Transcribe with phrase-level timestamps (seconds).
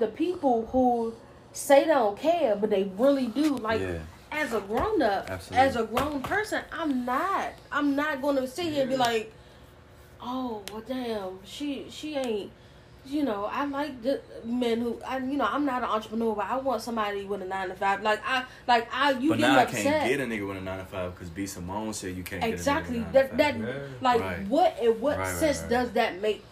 [0.00, 1.14] have the people who
[1.52, 3.56] say they don't care, but they really do.
[3.56, 3.98] Like Yeah.
[4.32, 5.66] as a grown up, Absolutely.
[5.66, 7.52] as a grown person, I'm not.
[7.70, 9.32] I'm not gonna sit here and be like,
[10.20, 12.50] oh well, damn, she she ain't.
[13.06, 16.44] You know, I like the men who I you know I'm not an entrepreneur, but
[16.44, 18.02] I want somebody with a nine to five.
[18.02, 19.82] Like I like I you But get now I upset.
[19.82, 22.44] can't get a nigga with a nine to five because B Simone said you can't
[22.44, 23.88] exactly get a nigga that with a that nine to Yeah.
[24.02, 24.48] like Right.
[24.48, 25.70] what in what Right, right, sense right.
[25.70, 26.44] does that make?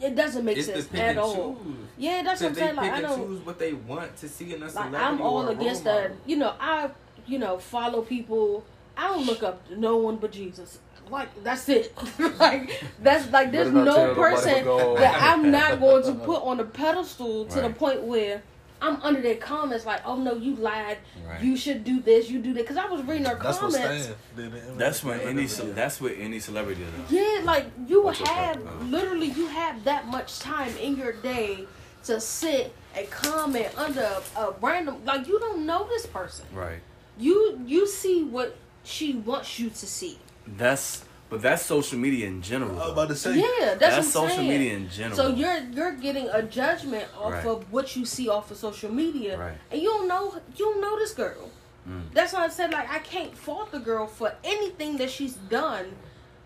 [0.00, 1.54] It doesn't make It's the sense pick at and all.
[1.56, 1.76] choose.
[1.96, 2.76] Yeah, that's what I'm Cause they saying.
[2.76, 3.26] Like I and don't.
[3.26, 6.12] choose what they want to see in a like I'm all against that.
[6.26, 6.90] You know, I
[7.26, 8.64] you know follow people.
[8.96, 10.78] I don't look up to no one but Jesus.
[11.10, 11.92] Like that's it.
[12.38, 14.64] like that's like there's Better not tell no person
[15.00, 18.42] that I'm not going to put on a pedestal to the point where
[18.80, 20.98] I'm under their comments like, oh no, you lied.
[21.26, 21.42] Right.
[21.42, 22.30] You should do this.
[22.30, 22.62] You do that.
[22.62, 23.76] Because I was reading their That's comments.
[24.04, 24.54] Stan did.
[24.54, 25.64] in- That's when any Yeah.
[25.74, 27.10] that's what any celebrity does.
[27.12, 31.66] Yeah, like you What you're have literally you have that much time in your day
[32.04, 34.00] to sit and comment under
[34.36, 36.46] a, a random like you don't know this person.
[36.52, 36.80] Right.
[37.18, 40.18] You you see what she wants you to see.
[40.46, 42.80] That's but that's social media in general.
[42.80, 43.36] I was about to say.
[43.38, 44.48] Yeah, that's, that's what I'm social saying.
[44.48, 45.16] media in general.
[45.16, 47.46] So you're you're getting a judgment off Right.
[47.46, 49.56] of what you see off of social media, Right.
[49.70, 51.50] and you don't know you don't know this girl.
[51.88, 52.12] Mm.
[52.12, 55.86] That's why I said like I can't fault the girl for anything that she's done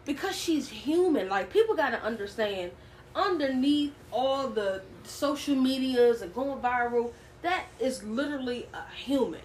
[0.05, 1.29] because she's human.
[1.29, 2.73] Like people got to understand
[3.15, 9.41] underneath all the social medias and going viral, that is literally a human.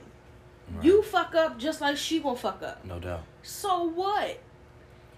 [0.75, 0.85] Right.
[0.85, 2.83] You fuck up just like she gonna fuck up.
[2.85, 3.23] no doubt.
[3.43, 4.39] So what?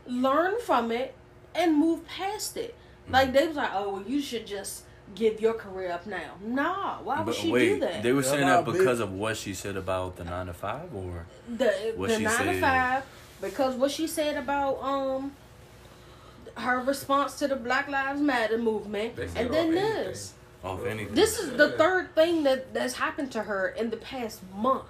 [0.10, 1.14] Learn from it
[1.56, 2.76] and move past it.
[3.10, 4.84] Like they was like, oh, well, you should just
[5.16, 6.34] give your career up now.
[6.44, 8.04] Nah, why would But she wait, do that?
[8.04, 10.94] they were saying that big- because of what she said about the nine to five,
[10.94, 13.04] or the what the she nine to five
[13.42, 15.32] because what she said about um
[16.58, 20.34] her response to the Black Lives Matter movement, and then off this.
[20.64, 21.16] off anything.
[21.16, 24.86] This is the third thing that that's happened to her in the past month.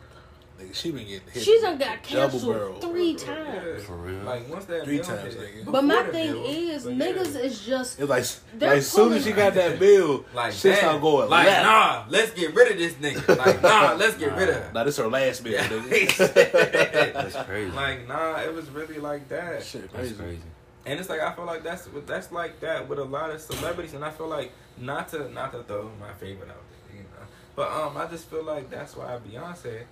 [0.59, 1.41] Nigga, she been getting hit.
[1.43, 2.79] She's done got double canceled barrel.
[2.81, 3.83] three times.
[3.83, 4.19] For real?
[4.23, 5.71] Like once that Three bill times, hit- nigga.
[5.71, 7.39] But my thing bill, is, but niggas yeah.
[7.41, 8.25] is just It's like,
[8.61, 10.79] like as soon as she got that bill, like shit that.
[10.79, 11.63] start going like left.
[11.63, 13.37] nah, let's get rid of this nigga.
[13.37, 14.73] Like nah, let's get rid of him.
[14.73, 15.67] Nah, this her last bill, Yeah.
[15.67, 16.33] nigga.
[17.13, 17.71] That's crazy.
[17.71, 19.63] like nah, it was really like that.
[19.63, 20.15] Shit, that's crazy.
[20.15, 20.41] crazy.
[20.85, 23.93] And it's like I feel like that's that's like that with a lot of celebrities,
[23.93, 26.55] and I feel like not to not to throw my favorite out
[26.87, 27.25] there, you know,
[27.55, 29.83] but um, I just feel like that's why Beyonce,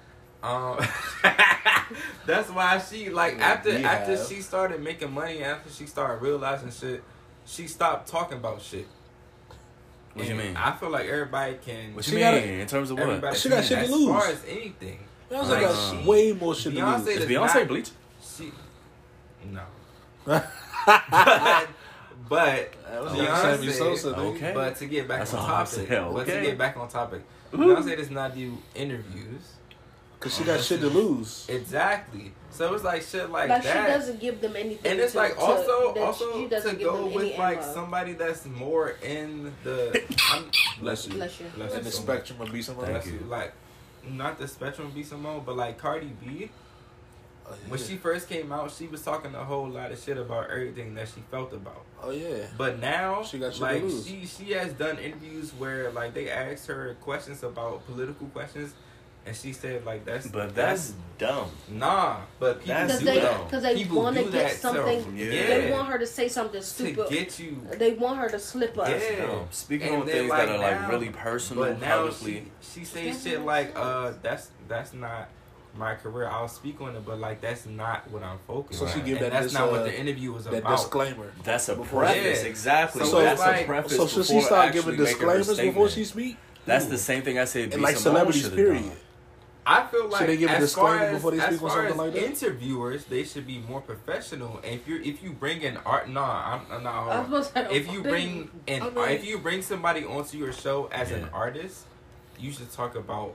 [0.44, 0.78] um,
[2.26, 4.28] that's why she like after We after have.
[4.28, 7.04] she started making money, after she started realizing shit,
[7.46, 8.88] she stopped talking about shit.
[10.14, 10.58] What do you And mean?
[10.58, 11.94] I feel like everybody can.
[11.96, 13.38] What She you gotta- mean in terms of what?
[13.38, 14.10] She got can, shit to lose.
[14.10, 15.00] as far as anything.
[15.30, 17.08] Beyonce Like, got she- way more shit to Beyonce lose.
[17.08, 17.90] Is does Beyonce not- bleach?
[18.22, 18.52] She,
[19.52, 19.62] no.
[20.26, 20.44] but,
[22.30, 23.02] but That
[23.62, 24.16] Beyonce- Sosa.
[24.16, 24.52] Okay.
[24.54, 26.46] But to get back That's on all I'm topic, saying, but to okay.
[26.46, 27.22] get back on topic,
[27.54, 29.42] Beyonce does not do interviews.
[30.20, 31.46] Cause she got shit to lose.
[31.48, 32.34] Exactly.
[32.50, 33.64] So it's like shit like, that.
[33.64, 34.92] like she doesn't give them anything.
[34.92, 37.74] and it's to- like also that also she to go with like ammo.
[37.74, 40.46] somebody that's more in the I'm,
[40.80, 41.14] Bless you.
[41.14, 41.46] Bless you.
[41.56, 42.06] bless In the so much.
[42.08, 42.94] spectrum of be somebody.
[42.94, 43.20] Thank Bless you.
[43.20, 43.26] you.
[43.28, 43.54] Like
[44.10, 46.50] not the spectrum of B Simone, but like Cardi B.
[47.46, 47.70] Oh, yeah.
[47.70, 50.96] When she first came out, she was talking a whole lot of shit about everything
[50.96, 51.84] that she felt about.
[52.02, 52.48] Oh yeah.
[52.58, 56.96] But now, She got like she she has done interviews where like they asked her
[57.02, 58.74] questions about political questions,
[59.28, 61.50] and she said like that's But that's dumb.
[61.70, 62.18] nah.
[62.40, 65.04] But people That's because do they that because they want to get something.
[65.04, 65.48] so, yeah.
[65.48, 66.96] They want her to say something stupid.
[66.96, 67.20] to stupid.
[67.26, 67.62] get you.
[67.78, 68.88] They want her to slip up.
[68.90, 69.26] Yeah.
[69.26, 69.48] Dumb.
[69.52, 72.46] Speaking And on things like, that are like now- really personal, But now publicly.
[72.62, 75.30] she she says shit like it uh that's that's not
[75.76, 76.28] my career.
[76.28, 78.80] I'll speak on it, but like that's not what I'm focused.
[78.80, 78.94] So on.
[78.94, 80.78] she give that that's dis- not what uh, the interview was That about.
[80.78, 81.32] disclaimer.
[81.44, 82.50] That's a Before- preface, Yeah.
[82.50, 83.04] exactly.
[83.04, 83.96] So So it's that's like- a preface.
[83.98, 86.38] So should she before start giving disclaimers before she speak?
[86.66, 87.74] That's the same thing I said.
[87.74, 88.92] And like celebrities, period.
[89.70, 91.92] I feel like should they give a disclaimer as, before they speak on far something
[91.92, 92.24] as like that?
[92.24, 94.62] Interviewers, they should be more professional.
[94.64, 97.08] And if you if you bring an art, nah, I'm, I'm not.
[97.10, 97.70] I was Hard.
[97.70, 101.12] say, If you bring an, I mean- if you bring somebody onto your show as
[101.12, 101.84] an artist,
[102.40, 103.34] you should talk about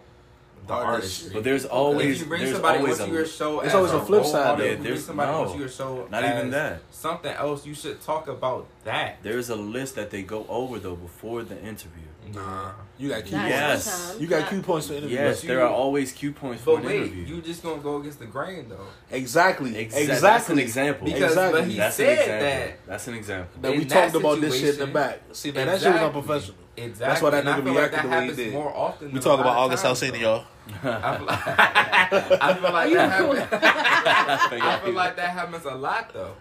[0.67, 0.95] the Artist.
[0.95, 1.31] artistry.
[1.35, 3.75] But there's if always you bring there's somebody always onto a, your show, There's as
[3.75, 4.62] always a flip role side, model, though.
[4.65, 5.43] if you bring There's- somebody no.
[5.43, 6.83] onto your show, Not even that.
[6.93, 9.17] Something else, you should talk about that.
[9.25, 12.05] there's a list that they go over though before the interview.
[12.34, 12.73] Nah.
[12.99, 13.70] You got cue Not Yes.
[13.73, 13.84] points.
[13.84, 15.17] sometimes, You got not- cue points to interview.
[15.19, 17.25] Yes, there are always cue points for But an wait, interview.
[17.37, 18.87] you just gonna go against the grain though.
[19.11, 19.73] Exactly.
[19.73, 20.17] Exa- Exactly.
[20.20, 21.05] That's an example.
[21.06, 21.61] Because- exactly.
[21.61, 22.46] but he That's an said example.
[22.49, 23.61] that- That's an example.
[23.62, 25.20] that we in that talked about this shit in the situation- back.
[25.32, 26.06] See, now that shit was Exactly.
[26.06, 26.56] unprofessional.
[26.75, 27.06] Exactly.
[27.06, 28.37] That's why that And I nigga feel be like acting that the way he happens
[28.38, 28.52] did.
[28.52, 29.06] more often.
[29.08, 30.19] We than talk a about lot of August times, Alsina, though.
[30.19, 30.44] y'all.
[30.84, 31.46] I feel like,
[32.43, 33.11] I feel like that
[33.62, 34.62] happens.
[34.62, 36.34] I feel like that happens a lot though.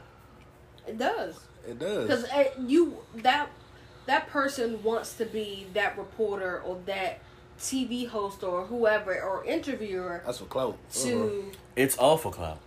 [0.88, 1.36] It does.
[1.68, 2.08] It does.
[2.08, 3.50] Because eh, you that
[4.12, 7.22] that person wants to be that reporter or that
[7.58, 10.78] TV host or whoever or interviewer That's what clout.
[11.04, 11.56] to uh-huh.
[11.78, 12.60] It's awful clout.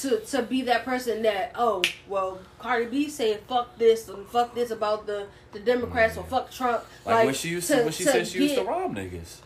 [0.00, 4.52] to to be that person that oh well Cardi B said fuck this and fuck
[4.56, 6.30] this about the the Democrats or mm-hmm.
[6.30, 8.64] fuck Trump Like, when she used to, to- when she to said she used to
[8.64, 9.36] rob niggas.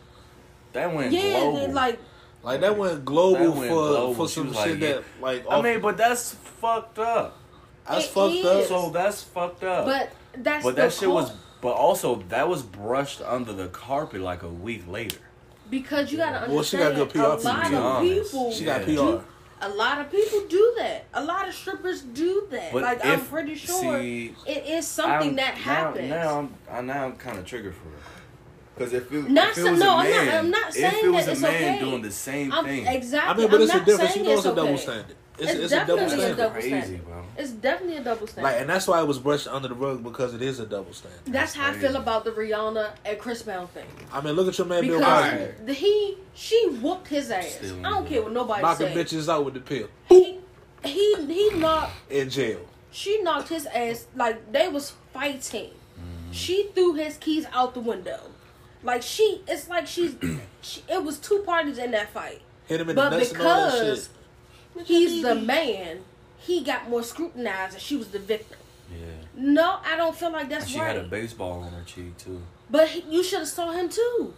[0.73, 1.57] That went yeah global.
[1.57, 1.99] then, like
[2.41, 4.13] Like that went global That went for global.
[4.15, 7.37] for some shit like, that like I mean, but that's fucked up.
[7.87, 8.45] that's it fucked is.
[8.45, 8.63] up.
[8.65, 9.85] So that's fucked up.
[9.85, 10.09] but
[10.43, 11.31] that's but that shit was.
[11.61, 15.17] But also, that was brushed under the carpet like a week later.
[15.69, 18.31] because you gotta understand Well, she got good PR a lot to be of honest.
[18.31, 18.91] people She got PR.
[18.91, 19.23] do-
[19.61, 23.25] a lot of people do that a lot of strippers do that But like I'm
[23.25, 27.15] pretty sure see, it is something I'm- that happens Now, now I'm, I, now I'm
[27.15, 27.95] kind of triggered for it.
[28.77, 30.73] Because if it, Not if it so- was no, a I'm not- I'm not if
[30.75, 31.79] saying it was that a it's man okay.
[31.85, 34.09] doing the same I'm, thing, exactly I mean, but I'm it's a not difference.
[34.09, 34.61] You saying know, it's a okay.
[34.61, 35.15] double standard.
[35.37, 36.37] It's, It's it's a double definitely a standard.
[36.37, 37.05] double crazy, standard.
[37.05, 37.23] bro.
[37.37, 38.49] It's definitely a double standard.
[38.51, 40.93] Like, and that's why it was brushed under the rug because it is a double
[40.93, 41.19] standard.
[41.27, 43.85] That's how I feel about the Rihanna and Chris Brown thing.
[44.13, 45.75] I mean, look at your man Bill Because Cosby Right.
[45.75, 47.55] he, she whooped his ass.
[47.55, 49.11] Still I don't care what nobody knocking says.
[49.13, 50.39] bitches out with the pill He,
[50.83, 52.61] he, he knocked, in jail.
[52.91, 55.71] she knocked his ass like they was fighting.
[55.71, 56.31] Mm-hmm.
[56.31, 58.19] She threw his keys out the window.
[58.83, 60.15] Like she, it's like she's.
[60.61, 62.41] she, it was two parties in that fight.
[62.67, 64.14] Hit him in But the nuts and all that because shit.
[64.83, 66.01] He's the man,
[66.37, 68.57] he got more scrutinized, and she was the victim.
[68.91, 69.05] Yeah.
[69.35, 70.91] No, I don't feel like And that's she right.
[70.91, 72.41] She had a baseball on her cheek too.
[72.69, 74.33] But he, you should have saw him too.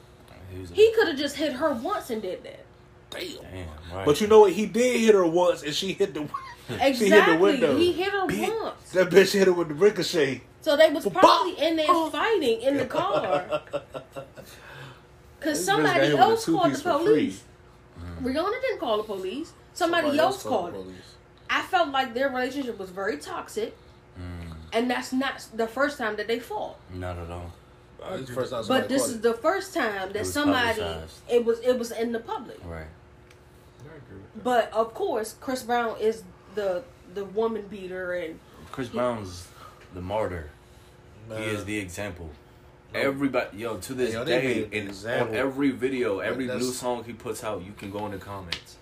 [0.51, 2.65] He a- He could have just hit her once and did that.
[3.09, 3.21] Damn.
[3.41, 4.05] Damn, right.
[4.05, 4.53] But you know what?
[4.53, 6.21] He did hit her once, and she hit the.
[6.69, 6.93] Exactly.
[6.95, 7.77] She hit the window.
[7.77, 8.61] He hit her Bitch.
[8.61, 8.91] once.
[8.91, 10.41] That bitch hit her with the ricochet.
[10.61, 11.19] So they was Bah!
[11.21, 12.09] probably in there oh.
[12.09, 13.61] fighting in the car.
[15.39, 17.43] Because somebody got hit with a else called the two-piece for police.
[18.21, 19.53] Rihanna didn't call the police.
[19.77, 20.85] Somebody, else called it.
[21.49, 23.77] I felt like their relationship was very toxic.
[24.19, 26.77] Mm, And that's not the first time that they fought.
[26.93, 27.51] not at all.
[28.01, 30.81] Uh, this is the first time But this is the first time that was somebody
[30.81, 31.21] publicized.
[31.29, 32.59] it was it was in the public.
[32.63, 32.85] Right.
[33.83, 34.21] I agree.
[34.43, 36.23] But of course, Chris Brown is
[36.55, 36.83] the
[37.13, 38.39] the woman beater and
[38.71, 39.47] Chris Brown's
[39.93, 40.49] the martyr.
[41.29, 41.41] Man.
[41.41, 42.29] He is the example.
[42.93, 47.13] Everybody, yo, to this Yo, day, made in, on every video, every new song he
[47.13, 48.76] puts out, you can go in the comments.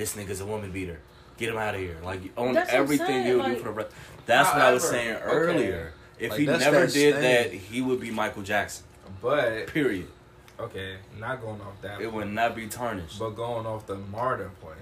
[0.00, 0.98] This nigga's a woman beater.
[1.36, 1.98] Get him out of here.
[2.02, 3.90] Like on That's everything you like- do for the rest.
[4.24, 5.24] That's what I was However, saying okay.
[5.26, 5.92] earlier.
[6.18, 7.22] If Like, he never did stand.
[7.22, 8.84] that, he would be Michael Jackson.
[9.20, 10.08] But Period.
[10.58, 12.00] okay, not going off that.
[12.00, 13.18] It point, would not be tarnished.
[13.18, 14.78] But going off the martyr point,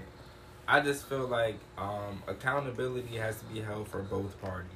[0.69, 4.71] I just feel like um, accountability has to be held for both parties.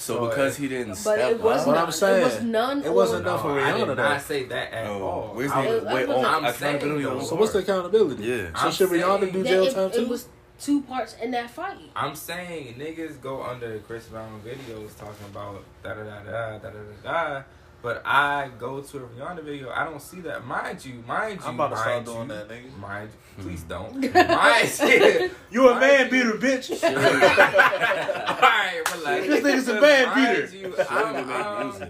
[0.00, 2.24] So oh, because he didn't but step it was up, not, what I'm saying, it
[2.24, 2.82] was none.
[2.82, 3.82] It wasn't enough for Rihanna.
[3.82, 5.04] I did not say that at oh, no.
[5.04, 5.30] all.
[5.34, 7.04] Where's the was, wait on I'm accountability?
[7.04, 8.24] Saying, so what's the accountability?
[8.24, 8.46] Yeah.
[8.46, 10.00] So I'm should Rihanna do jail it, time too?
[10.00, 11.90] It was two parts in that fight.
[11.94, 16.70] I'm saying niggas go under Chris Brown videos talking about da da da da da
[16.70, 17.42] da da.
[17.82, 20.46] But I go to a Rihanna video, I don't see that.
[20.46, 22.76] Mind you, mind you, I'm about to start mind doing you, that, nigga.
[22.78, 23.68] Mind you, please Hmm.
[23.68, 24.14] don't.
[24.14, 25.30] mind you.
[25.50, 26.10] You a Mind man you.
[26.10, 26.70] beater, bitch.
[26.84, 29.26] Alright, relax.
[29.26, 30.56] This nigga's a But man mind beater.
[30.68, 31.88] You, I'm, um.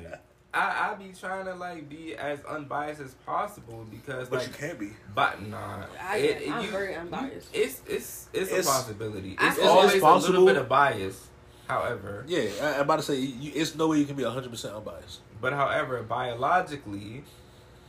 [0.52, 4.54] I, I be trying to like be as unbiased as possible because But like you
[4.54, 4.90] can't be.
[5.14, 7.48] but nah I- it, it- I'm you- very unbiased.
[7.52, 9.36] It's it's it's, It's- a possibility.
[9.38, 10.32] I It's always it's a possible.
[10.40, 11.28] little bit of bias.
[11.68, 14.50] However, Yeah, I, I'm about to say you, it's no way you can be 100
[14.50, 15.20] percent unbiased.
[15.40, 17.24] But however, biologically,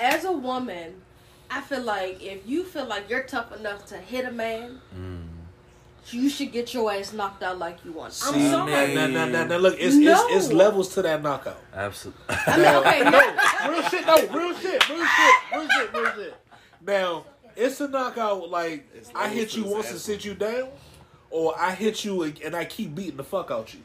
[0.02, 1.02] as a woman,
[1.50, 5.28] I feel like if you feel like you're tough enough to hit a man, Mm.
[6.12, 8.14] you should get your ass knocked out like you want.
[8.26, 8.72] I'm See, sorry.
[8.72, 8.94] man.
[8.96, 10.28] Now, now, now, now, look, it's, No.
[10.30, 11.60] it's it's levels to that knockout.
[11.74, 12.24] Absolutely.
[12.30, 16.34] I mean, okay, no, real shit, no, real shit, real shit, real shit, real shit.
[16.86, 17.26] Now,
[17.56, 20.70] it's a knockout like I hit you once and sit you down,
[21.30, 23.80] or I hit you and and I keep beating the fuck out you.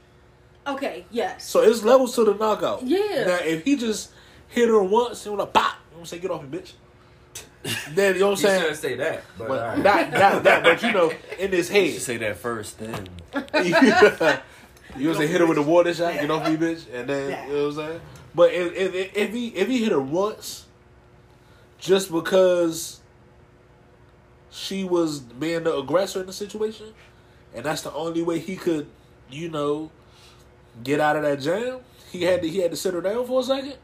[0.66, 1.48] okay, yes.
[1.48, 2.82] So it's levels to the knockout.
[2.82, 3.24] Yeah.
[3.26, 4.10] Now, if he just
[4.48, 6.58] hit her once and was like, pop, you know what I'm saying, get off me,
[6.58, 6.72] bitch.
[7.94, 8.74] Then, you know what I'm shouldn't saying?
[8.76, 9.78] say that, but But all right.
[9.82, 12.00] not, not that, but you know, in his You head.
[12.00, 13.06] say that first, then.
[14.96, 17.48] you was a hit her with a water shot, get off me, bitch, and then
[17.48, 18.00] you know what I'm saying.
[18.34, 20.66] But if, if, if he if he hit her once,
[21.80, 23.00] just because
[24.50, 26.92] she was being the aggressor in the situation,
[27.54, 28.86] and that's the only way he could,
[29.30, 29.90] you know,
[30.84, 31.80] get out of that jam.
[32.12, 33.76] He had to he had to sit her down for a second.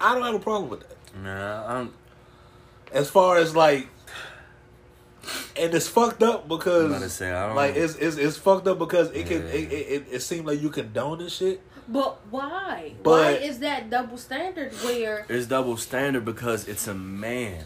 [0.00, 0.96] I don't have a problem with that.
[1.22, 1.94] Nah, I'm.
[2.92, 3.88] As far as like,
[5.56, 9.42] and it's fucked up because say like it's, it's it's fucked up because it can
[9.42, 9.52] Yeah.
[9.52, 12.94] it, it, it, it seemed like you condone this shit But why?
[13.02, 17.64] But- why is that double standard where It's double standard because it's a man.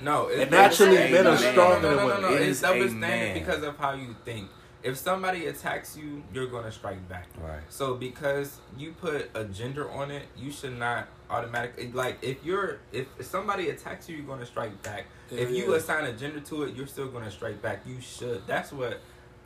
[0.00, 2.28] No, it's And naturally, men no, are no, no, stronger no, no, than no, no,
[2.28, 2.32] women.
[2.34, 3.34] It's It is double standard man.
[3.38, 4.50] because of how you think.
[4.82, 7.26] If somebody attacks you, you're gonna strike back.
[7.42, 7.60] Right.
[7.70, 12.80] So because you put a gender on it, you should not automatically like if you're
[12.92, 15.06] if somebody attacks you, you're gonna strike back.
[15.30, 15.76] if you Yeah.
[15.76, 17.80] assign a gender to it, you're still gonna strike back.
[17.86, 18.46] You should.
[18.46, 19.00] That's what.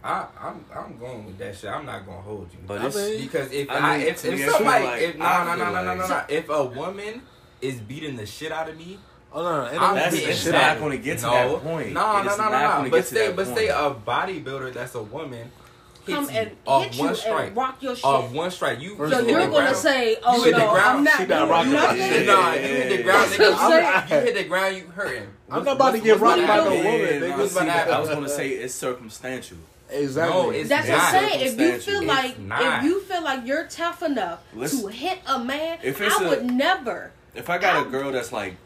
[0.04, 1.70] I, I'm I'm going with that shit.
[1.70, 2.58] I'm not gonna hold you.
[2.66, 5.16] But I it's mean- Because if I I, mean, if, if I somebody like- if
[5.18, 7.22] no no no no no no if a woman
[7.60, 8.98] is beating the shit out of me,
[9.32, 11.02] Oh no, no, ain't I'm no That's- it's shit not not gonna it.
[11.02, 11.92] get to no, that point.
[11.92, 12.90] No, no, no, no, no.
[12.90, 15.50] But get say, but say a bodybuilder that's a woman
[16.06, 18.04] come you and off hit one you strike, and rock your shit?
[18.04, 18.80] off one strike.
[18.80, 19.76] You, First so you of hit you're gonna ground.
[19.76, 22.26] say, You "Oh hit the no, ground, I'm not she not rocking that shit.
[22.26, 24.02] Nah, you hit the ground, That's what nigga.
[24.02, 25.26] I'm You, hit the ground, you hurting.
[25.50, 27.28] I'm not about to get What's rocked by no woman, Yeah, nigga.
[27.28, 27.92] no, What's see, gonna happen?
[27.94, 29.58] I was gonna say it's circumstantial.
[29.90, 30.35] Exactly.
[30.42, 31.14] No, it's That's what not.
[31.14, 31.47] I'm saying.
[31.47, 32.62] If you feel like not.
[32.78, 36.25] if you feel like you're tough enough Listen, to hit a man, if it's I
[36.25, 37.12] a- would never.
[37.35, 38.57] If I got a I'm- girl that's like,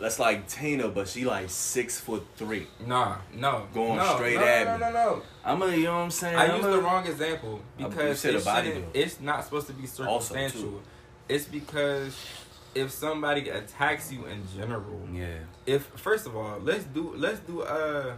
[0.00, 4.44] that's like Tina, but she like six foot three, Nah, no, Going no, straight no,
[4.44, 4.80] at no, me.
[4.80, 5.22] no, no, no.
[5.44, 6.36] I'm gonna, you know what I'm saying?
[6.36, 9.66] I I'm used a- the wrong example because said a it shouldn't- it's not supposed
[9.68, 10.80] to be circumstantial.
[11.28, 12.16] It's because
[12.74, 15.26] if somebody attacks you in general, Yeah.
[15.66, 18.14] if first of all, let's do let's do uh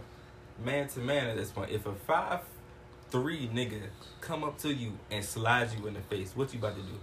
[0.63, 1.71] man to man at this point.
[1.71, 2.39] If a five
[3.11, 3.81] three nigga
[4.21, 6.99] come up to you and slide you in the face, what you about to do?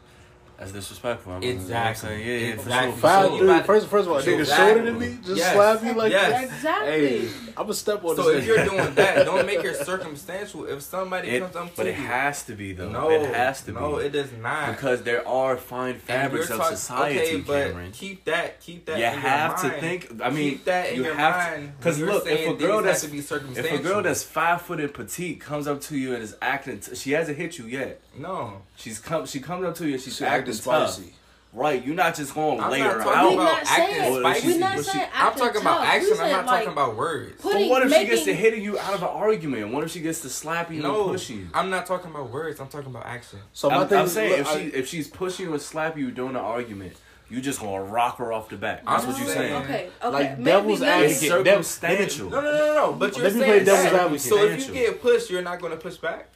[0.60, 1.32] That's disrespectful.
[1.32, 2.10] I'm Exactly.
[2.22, 2.90] Yeah, yeah, for Exactly.
[2.90, 2.92] sure.
[2.96, 3.38] For Five sure.
[3.38, 3.48] three.
[3.48, 4.66] about- First, first of all, a nigga Exactly.
[4.66, 5.54] shorter than me, just Yes.
[5.54, 6.30] slap me like Yes.
[6.30, 6.44] that.
[6.44, 6.90] Exactly.
[7.08, 8.36] Hey, I'm gonna step on So this.
[8.40, 10.66] if you're doing that, don't make it circumstantial.
[10.66, 12.90] If somebody It, comes up to you, but it you, has to be though.
[12.90, 14.76] no, it has to no, be No, it does not.
[14.76, 17.92] because there are fine fabrics you're of talk- society, okay, but Cameron.
[17.92, 18.98] keep that, keep that.
[18.98, 20.08] You in your have to think.
[20.22, 21.72] I mean, keep that in you your have mind.
[21.78, 23.20] Because look, if a girl that's have to be
[23.58, 26.80] if a girl that's five foot and petite comes up to you and is acting,
[26.80, 27.98] t- she hasn't hit you yet.
[28.18, 29.26] no, She's come.
[29.26, 30.24] She comes up to you and she's She
[30.58, 30.90] acting acting tough.
[30.94, 31.14] spicy.
[31.52, 33.24] Right, you're not just going to I'm lay not her talking out.
[33.26, 34.58] We're about not saying- acting we're spicy.
[34.58, 35.86] not but she- saying I'm acting talking about tough.
[35.88, 36.10] action.
[36.12, 37.42] We I'm not like, talking about words.
[37.42, 39.72] put- But what if she gets to making- hitting you out of an argument?
[39.72, 41.48] What if she gets to slapping you No, and pushing you?
[41.52, 42.60] I'm not talking about words.
[42.60, 43.40] I'm talking about action.
[43.52, 45.52] So my I'm, thing I'm is, saying look, if I- she if she's pushing you
[45.52, 46.92] and slapping you during an argument,
[47.28, 48.82] you just gonna rock her off the bat.
[48.86, 49.64] That's I'm what you're saying- saying.
[49.64, 49.90] Okay.
[50.04, 50.08] Okay.
[50.08, 51.46] Like maybe devil's let me- It's advocate.
[51.46, 52.30] Circumstantial.
[52.30, 52.92] No, no, no, no, no.
[52.92, 54.00] But you're Let me saying play devil's that.
[54.02, 54.20] advocate.
[54.20, 56.28] So if you get pushed, you're not going to push back.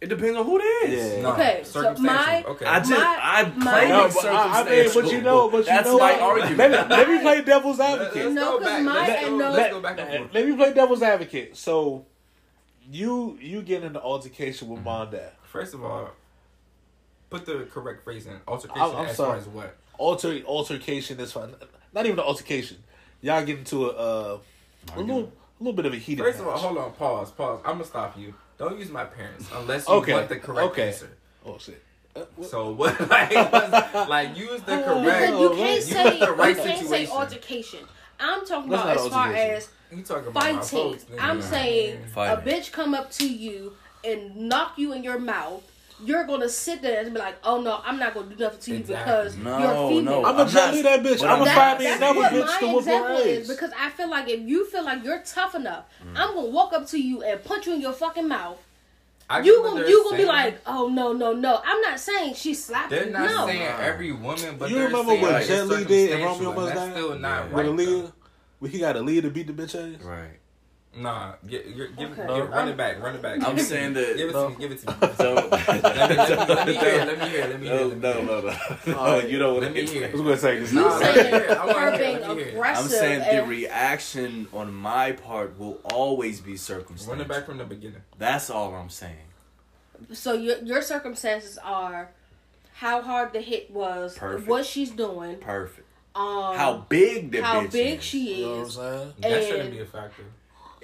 [0.00, 1.14] It depends on who it is.
[1.14, 1.22] Yeah.
[1.22, 2.66] No, Okay, so my- okay.
[2.66, 5.58] I just My- I my- play No, but I, I mean, but you know, but
[5.58, 6.58] you That's know, my argument.
[6.58, 8.32] Let me, let me play devil's advocate.
[8.32, 8.82] No, go 'cause back.
[8.82, 10.34] my- Let's and no- let's go back and forth.
[10.34, 11.56] Let me play devil's advocate.
[11.56, 12.04] So,
[12.90, 15.30] you you get in an altercation with Monda.
[15.44, 16.10] First of all,
[17.30, 18.38] put the correct phrase in.
[18.46, 19.30] Altercation I'm- I'm as sorry.
[19.30, 19.76] far as what?
[19.98, 21.54] Alter altercation is fine.
[21.94, 22.76] Not even an altercation.
[23.22, 24.38] Y'all get into a uh,
[24.94, 26.22] a little a little bit of a heated.
[26.22, 27.60] First of all, hold on, pause, pause.
[27.64, 28.34] I'm gonna stop you.
[28.58, 30.88] Don't use my parents unless you Okay, want the correct okay.
[30.88, 31.10] answer.
[31.44, 31.82] Oh shit.
[32.14, 32.98] Uh, So what?
[33.10, 35.38] Like, what's- like use the Because correct.
[35.38, 37.80] you can't say put the right you can't say altercation.
[38.18, 40.62] I'm talking That's about not as far as You talking about my fighting.
[40.78, 41.06] folks?
[41.20, 42.38] I'm saying Fighting.
[42.38, 45.62] a bitch come up to you and knock you in your mouth.
[46.04, 48.70] You're gonna sit there and be like, "Oh no, I'm not gonna do nothing to
[48.72, 49.04] you Exactly.
[49.14, 50.16] because No, you're female." no.
[50.18, 51.22] I'm gonna I'm gently not- that bitch.
[51.22, 53.48] I'm I'm gonna not find me That's another what bitch my to whoop example is
[53.50, 53.56] ass.
[53.56, 56.12] because I feel like if you feel like you're tough enough, Mm.
[56.16, 58.58] I'm gonna walk up to you and punch you in your fucking mouth.
[59.28, 62.52] I You gonna you gonna be like, "Oh no, no, no." I'm not saying she
[62.54, 63.46] slapped They're not no.
[63.46, 66.76] saying every woman, but You remember saying what like, Jet Li did in Romeo Must
[66.76, 66.90] and Die?
[66.92, 67.56] still not Yeah.
[67.56, 67.76] With right.
[67.76, 67.82] though.
[68.02, 68.12] Aaliyah,
[68.60, 70.02] when he got Aaliyah to beat the bitch ass.
[70.04, 70.38] Right.
[70.98, 72.34] Nah, get, give, give, Okay.
[72.34, 73.46] give, run it back, run it back.
[73.46, 74.44] I'm saying that- Give it No.
[74.44, 74.56] to me.
[74.58, 75.14] Give it to me.
[75.16, 77.04] So let, me, let, me, let me hear.
[77.04, 77.46] Let me hear.
[77.46, 77.76] Let me hear.
[77.76, 78.22] No, let me no, hear.
[78.24, 78.98] no, no.
[78.98, 79.92] Oh, you know what let me it is.
[79.92, 80.08] hear.
[80.08, 80.72] I was gonna say this.
[80.72, 81.56] You Nah, saying hear.
[81.60, 81.98] I wanna her hear it.
[81.98, 82.54] being Let me hear it.
[82.54, 82.84] aggressive?
[82.84, 87.12] I'm saying the reaction on my part will always be circumstantial.
[87.12, 88.00] Run it back from the beginning.
[88.18, 89.16] That's all I'm saying.
[90.12, 92.10] So your your circumstances are
[92.74, 94.48] how hard the hit was, Perfect.
[94.48, 95.86] what she's doing, Perfect.
[96.14, 98.04] um, How big the how bitch big is.
[98.04, 98.74] she You know what I'm is.
[98.74, 99.12] saying?
[99.20, 100.22] That And- shouldn't be a factor.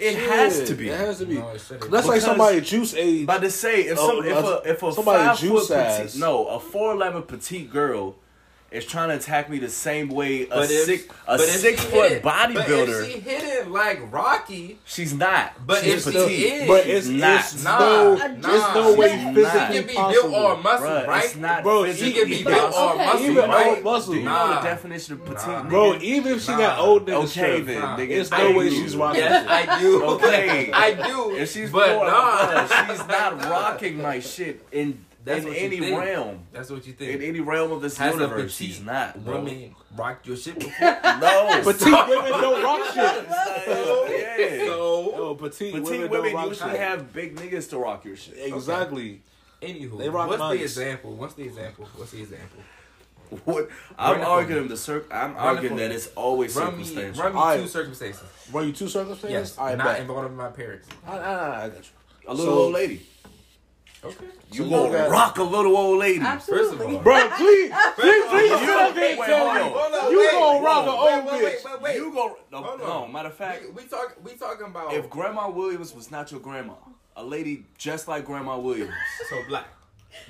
[0.03, 0.89] It Shit, has to be.
[0.89, 1.35] It has to be.
[1.39, 1.91] No, it shouldn't.
[1.91, 3.23] That's like somebody juice age.
[3.25, 5.99] About to say if Oh, some if a if a somebody five juice foot ass.
[5.99, 8.17] petite no a four eleven petite girl
[8.73, 11.83] is trying to attack me the same way a But if- six a but six
[11.85, 12.55] foot hit it- bodybuilder.
[12.57, 15.53] But if she hit it like Rocky, she's not.
[15.67, 17.41] But she's if she is- but it's, not.
[17.41, 18.25] it's Nah, no, nah.
[18.27, 19.69] it's no way She's physically not.
[19.73, 20.23] she can be possible.
[20.31, 21.25] built all muscle, Bruh, right?
[21.25, 23.05] It's not Bro, physically she can be built all okay.
[23.07, 23.67] muscle, Even right?
[23.67, 24.13] all muscle.
[24.15, 25.47] Do you know the definition of petite?
[25.47, 25.63] Nah.
[25.65, 27.97] Bro, even if she got old nigga okay strength, then, Nah.
[27.99, 28.11] nigga.
[28.11, 28.77] It's I no way do.
[28.77, 29.21] she's rocking.
[29.21, 30.05] Yes, I do.
[30.05, 30.73] Okay.
[30.73, 31.37] I do.
[31.37, 36.41] If she's but four, nah, she's not rocking my shit in That's in any realm.
[36.53, 37.13] That's what you think.
[37.13, 39.25] In any realm of this Has a universe, petite she's not.
[39.25, 39.37] Bro.
[39.37, 40.73] woman rocked your shit before?
[41.21, 43.27] No, Petite women don't rock shit.
[43.29, 44.67] yeah.
[44.67, 46.81] so Yo, petite, Petite women, women don't rock usually shit.
[46.81, 48.35] have big niggas to rock your shit.
[48.39, 49.23] Exactly.
[49.61, 51.15] Anywho, They rock what's the example?
[51.15, 51.89] What's the example?
[51.97, 52.59] What's the example?
[53.45, 57.23] What I'm Run arguing the cir- I'm Run arguing that it's always Run me, circumstantial.
[57.23, 57.61] run me Alright.
[57.61, 58.23] two circumstances.
[58.53, 59.31] Run you two circumstances?
[59.31, 60.01] Yes, I not bet.
[60.01, 60.89] involving my parents.
[61.07, 61.83] I, I, I got you.
[62.29, 63.07] A little So- old lady.
[64.05, 64.25] Okay.
[64.51, 66.21] You So gonna got- rock a little old lady.
[66.21, 66.97] Absolutely.
[66.97, 69.61] all- Bro, please, please, please You- sit up here and wait, tell me.
[69.61, 69.71] on.
[69.73, 71.43] Hold on, You wait, gonna rock an old wait, bitch.
[71.45, 71.97] wait, wait, wait.
[71.97, 73.07] You go no, no.
[73.07, 74.17] Matter of fact, we, we talk.
[74.25, 76.75] We talking about if Grandma Williams was not your grandma,
[77.17, 78.93] a lady just like Grandma Williams,
[79.31, 79.67] so black.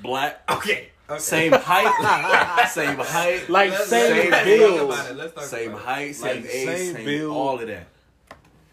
[0.02, 0.91] black, Okay.
[1.09, 1.19] okay.
[1.19, 4.95] same height, same height, Like Let's- same let's talk bills.
[4.99, 5.17] about it.
[5.17, 7.37] Let's talk same height, same Like, age, same same, build.
[7.37, 7.87] all of that.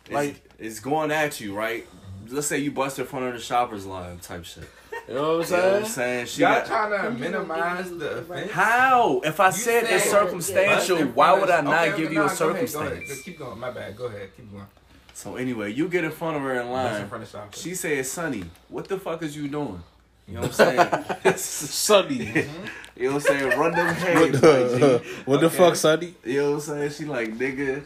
[0.06, 1.88] It's, Like- it's going at you, right?
[2.28, 4.70] Let's say you bust in front of the shoppers line type shit.
[5.10, 5.86] You know what I'm You know what I'm saying?
[5.86, 6.26] saying?
[6.28, 8.52] She Y'all got, trying to minimize the the offense?
[8.52, 9.22] how?
[9.26, 12.26] If I You said it's circumstantial, why would I not okay, give okay, you a
[12.28, 13.10] nah, go ahead, go circumstance?
[13.10, 13.24] ahead.
[13.26, 13.60] Keep going.
[13.60, 13.98] My bad.
[13.98, 14.30] Go ahead.
[14.38, 14.68] Keep going.
[15.16, 17.10] So anyway, you get in front of her in Bust in line.
[17.10, 17.60] front of shoppers.
[17.62, 19.82] She says, "Sonny, what the fuck is you doing?"
[20.28, 21.38] You know what I'm saying?
[21.38, 22.20] Sunny.
[22.20, 22.66] Mm-hmm.
[22.96, 23.60] you know what I'm saying?
[23.60, 26.14] Run them What hands, the, my what the fuck, Sunny?
[26.24, 26.32] G.
[26.34, 26.92] You know what I'm saying?
[26.92, 27.84] She like, nigga,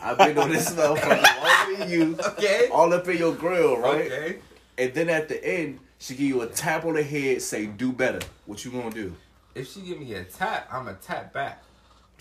[0.00, 2.68] I've been on this motherfucker longer than you, Okay.
[2.72, 4.06] all up in your grill, right?
[4.06, 4.38] Okay.
[4.78, 7.92] And then at the end, she give you a tap on the head, say, "Do
[7.92, 9.14] better." What you gonna do?
[9.54, 11.62] If she give me a tap, I'm a tap back.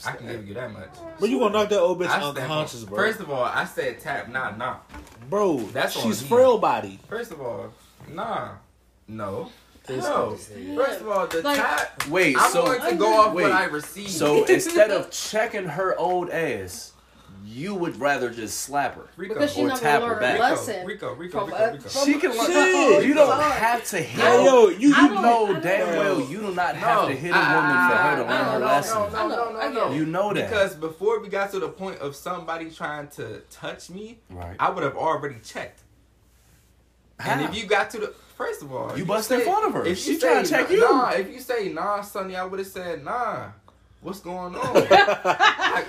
[0.05, 0.89] I can give you that much.
[1.19, 2.97] But you gonna knock that old bitch I stand unconscious, on- bro.
[2.97, 4.89] First of all, I said tap, not knock.
[5.29, 6.27] bro, That's she's me.
[6.27, 6.99] frail body.
[7.09, 7.73] First of all,
[8.09, 8.49] nah,
[9.07, 9.49] no,
[9.87, 10.35] It's- no.
[10.75, 12.07] First of all, the Like- tap.
[12.07, 14.11] Wait, I'm so going to go off wait, what I received.
[14.11, 16.91] so instead of checking her old ass,
[17.45, 19.07] you would rather just slap her.
[19.17, 20.39] Rico, Because she's Or not tap gonna her learn a back.
[20.39, 20.85] lesson.
[20.85, 21.89] Rico, Rico, from Rico, a- Rico.
[21.89, 23.03] from- She can from- learn.
[23.03, 23.51] You don't Son.
[23.51, 24.07] have to hit.
[24.23, 27.01] Hey, yo, you, I You don't- know I damn don't- well you do not have
[27.03, 28.97] No, to hit a woman for her to I- learn I her know, lesson.
[28.97, 29.91] No, no, no, no, no.
[29.93, 30.49] You know that.
[30.49, 34.55] Because before we got to the point of somebody trying to touch me, Right.
[34.59, 35.81] I would have already checked.
[37.19, 39.65] And if you got to the first of all, You if bust in say- front
[39.67, 39.85] of her.
[39.85, 40.81] If She you to say check you.
[40.81, 43.51] Nah, if you say nah, Sonny, I would have said nah.
[44.05, 44.73] What's going on?
[44.75, 44.85] like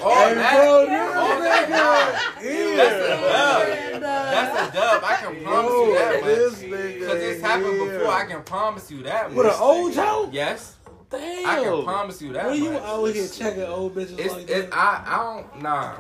[0.02, 2.40] all Hey, that, bro, all this that, nah.
[2.42, 2.76] Yeah.
[2.76, 4.00] That's a dub.
[4.00, 5.04] That's a dub.
[5.04, 6.70] I can promise Bro, you that this much.
[6.94, 7.98] Because it's happened here.
[7.98, 8.12] before.
[8.14, 9.61] I can promise you that With an much.
[9.61, 10.31] old joke?
[10.33, 10.76] Yes,
[11.11, 11.46] Damn.
[11.46, 12.83] I can promise you that When you much.
[12.85, 14.74] out here checking old bitches It's, like it, that?
[14.74, 15.96] I, I don't, nah.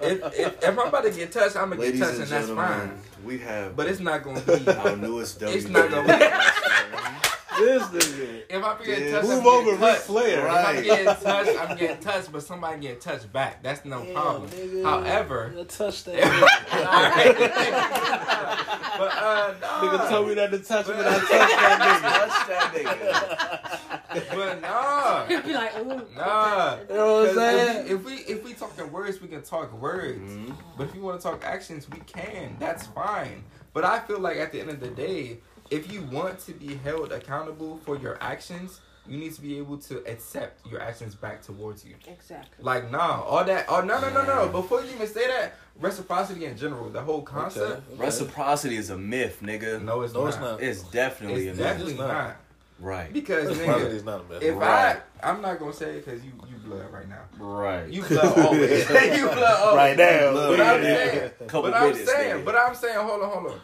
[0.00, 2.32] if, if, if I'm about to get touched, I'm going to get Ladies touched, and
[2.48, 2.98] and that's fine.
[3.22, 4.70] we have But it's not going to be.
[4.72, 6.08] our newest It's not gonna
[7.60, 8.42] this nigga.
[8.48, 9.10] If I'm getting Yeah.
[9.12, 10.02] touched, Move I'm over, getting Ric touched.
[10.06, 10.46] Flair.
[10.46, 13.62] If I'm getting touched, I'm getting touched, but somebody getting touched back.
[13.62, 14.50] That's no Damn, problem.
[14.50, 14.84] nigga.
[14.84, 16.20] However, You touch that.
[17.80, 22.00] but uh, nah, nigga told me not to touch him, and I But- touched that
[22.10, 24.34] Touch that nigga.
[24.34, 26.02] but nah, He'd be like, ooh.
[26.16, 26.76] nah.
[26.88, 27.86] You know what I'm saying?
[27.88, 30.18] If we, if we if we talking words, we can talk words.
[30.20, 30.56] Mhm.
[30.76, 32.56] But if you want to talk actions, we can.
[32.58, 33.44] That's fine.
[33.72, 35.38] But I feel like at the end of the day,
[35.70, 39.78] if you want to be held accountable for your actions, you need to be able
[39.78, 41.94] to accept your actions back towards you.
[42.06, 42.62] Exactly.
[42.64, 43.66] Like nah, all that.
[43.68, 44.48] Oh no no no no.
[44.48, 47.82] Before you even say that, reciprocity in general, the whole concept.
[47.92, 47.96] Okay.
[48.04, 49.82] Reciprocity is a myth, nigga.
[49.82, 50.28] No, it's No, not.
[50.28, 50.62] it's not.
[50.62, 51.68] It's definitely It's a myth.
[51.68, 52.08] definitely It's not.
[52.08, 52.36] not.
[52.78, 53.12] Right.
[53.12, 54.42] Because Reciprocity nigga, is not a myth.
[54.42, 54.96] if Right.
[55.22, 57.22] I, I'm not gonna say it because you you blood right now.
[57.38, 57.88] Right.
[57.88, 58.88] You blood always.
[58.90, 59.76] you blood always.
[59.76, 60.30] Right now.
[60.32, 63.60] Blood, But I'm saying, but I'm saying, but I'm saying, hold on, hold on.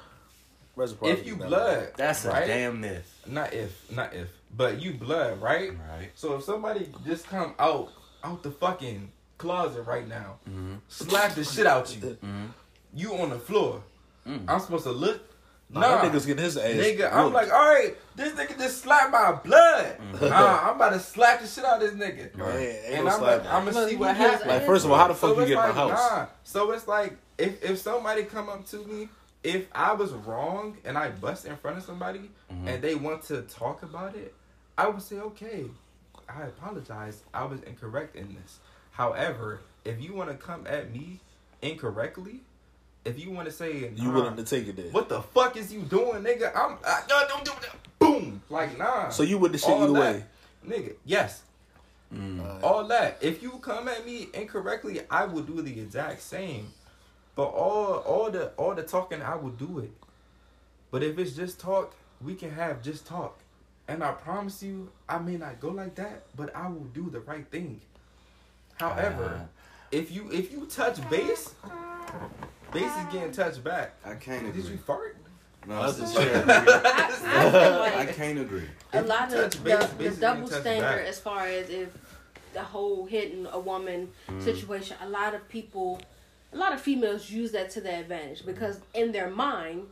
[0.76, 2.46] Reciprocity If you is not a blood, That's a right?
[2.46, 3.22] damn myth.
[3.26, 5.70] Not if, not if, but you blood, right?
[5.70, 6.10] Right.
[6.14, 7.90] So if somebody just come out
[8.22, 10.74] out the fucking closet right now, Mm-hmm.
[10.88, 12.44] slap the shit out you, Mm-hmm.
[12.94, 13.82] you on the floor.
[14.26, 14.44] Mm.
[14.48, 15.22] I'm supposed to look.
[15.68, 16.64] Nah, Nah, nigga's getting his ass.
[16.74, 19.98] nigga, I'm like, all right, this nigga just slapped my blood.
[19.98, 20.28] Mhm.
[20.30, 22.36] Nah, I'm about to slap the shit out of this nigga.
[22.38, 22.54] Right.
[22.54, 24.46] Man, And I'm like, I'm gonna see what happens.
[24.46, 26.10] Like, first of all, how the fuck So you it's get in like, my house?
[26.10, 26.26] Nah.
[26.44, 29.08] So it's like if if somebody come up to me,
[29.46, 32.66] if I was wrong and I bust in front of somebody Mhm.
[32.66, 34.34] and they want to talk about it,
[34.76, 35.66] I would say, okay,
[36.28, 37.22] I apologize.
[37.32, 38.58] I was incorrect in this.
[38.90, 41.20] However, if you want to come at me
[41.62, 42.40] incorrectly,
[43.04, 44.90] if you want to say, You nah, willing to take it there?
[44.90, 46.50] what the fuck is you doing, nigga?
[46.56, 47.76] I'm I, no, don't do that.
[48.00, 49.10] Boom, like nah.
[49.10, 50.00] So you with the shit All either that.
[50.16, 50.24] way?
[50.66, 51.42] nigga, yes.
[52.12, 52.62] Mm.
[52.62, 53.18] All that.
[53.20, 56.72] If you come at me incorrectly, I will do the exact same.
[57.36, 59.90] But all all the all the talking, I will do it.
[60.90, 63.38] But if it's just talk, we can have just talk.
[63.88, 67.20] And I promise you, I may not go like that, but I will do the
[67.20, 67.80] right thing.
[68.80, 69.46] However, Ah.
[69.92, 71.54] if you if you touch base,
[72.72, 73.94] base is getting touched back.
[74.04, 74.72] I can't Did agree.
[74.72, 75.16] you fart?
[75.66, 76.44] No, it's the That's chair.
[77.26, 78.68] I, I I can't agree.
[78.92, 81.06] a lot of touch the, base, the base is double standard back.
[81.06, 81.88] as far as if
[82.54, 84.42] the whole hitting a woman Mm.
[84.42, 86.00] situation, a lot of people,
[86.56, 89.86] a lot of females use that to their advantage because in their mind,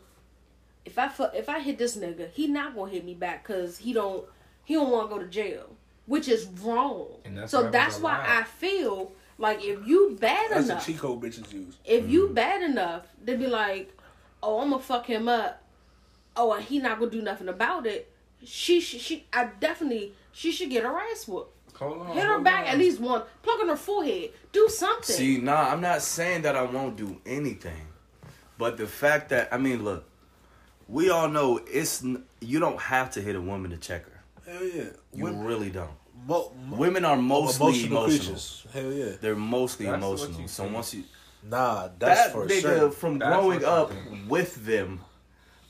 [0.85, 3.79] if I fu- if I hit this nigga, he not gonna hit me back because
[3.79, 4.25] he don't
[4.65, 7.07] he don't want to go to jail, which is wrong.
[7.25, 8.41] And that's so why that's why allowed.
[8.41, 11.77] I feel like if you bad That's a enough, cheat code bitches use.
[11.85, 12.35] if you mm-hmm.
[12.35, 13.97] bad enough, they be like,
[14.43, 15.63] "Oh, I'm gonna fuck him up."
[16.37, 18.11] Oh, and he not gonna do nothing about it.
[18.43, 21.54] She, she, she I definitely, she should get her ass whooped.
[21.75, 22.07] Hold on.
[22.15, 22.73] Hit her hold back on.
[22.73, 23.23] at least one.
[23.43, 24.31] Plug on her forehead.
[24.53, 25.15] Do something.
[25.17, 27.87] See, nah, I'm not saying that I won't do anything,
[28.59, 30.05] but the fact that I mean, look,
[30.89, 32.05] we all know it's
[32.41, 34.21] you don't have to hit a woman to check her.
[34.53, 34.85] Hell yeah.
[35.13, 35.91] You Women, really don't.
[36.27, 38.05] mo- mo- Women are mostly emotional.
[38.05, 38.67] creatures.
[38.73, 39.13] Hell yeah.
[39.21, 40.49] They're mostly That's emotional.
[40.49, 40.75] So think.
[40.75, 41.05] once you
[41.47, 42.91] Nah, that's that for nigga sure.
[42.91, 43.93] from That's growing up
[44.29, 45.01] with them,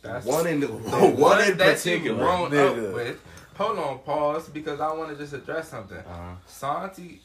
[0.02, 0.74] That's one in the, the
[1.16, 2.18] one in that you particular.
[2.18, 3.16] grown Nigga.
[3.54, 3.78] Up with.
[3.78, 5.98] Hold on, pause, because I want to just address something.
[5.98, 6.34] Uh-huh.
[6.46, 7.20] Santi,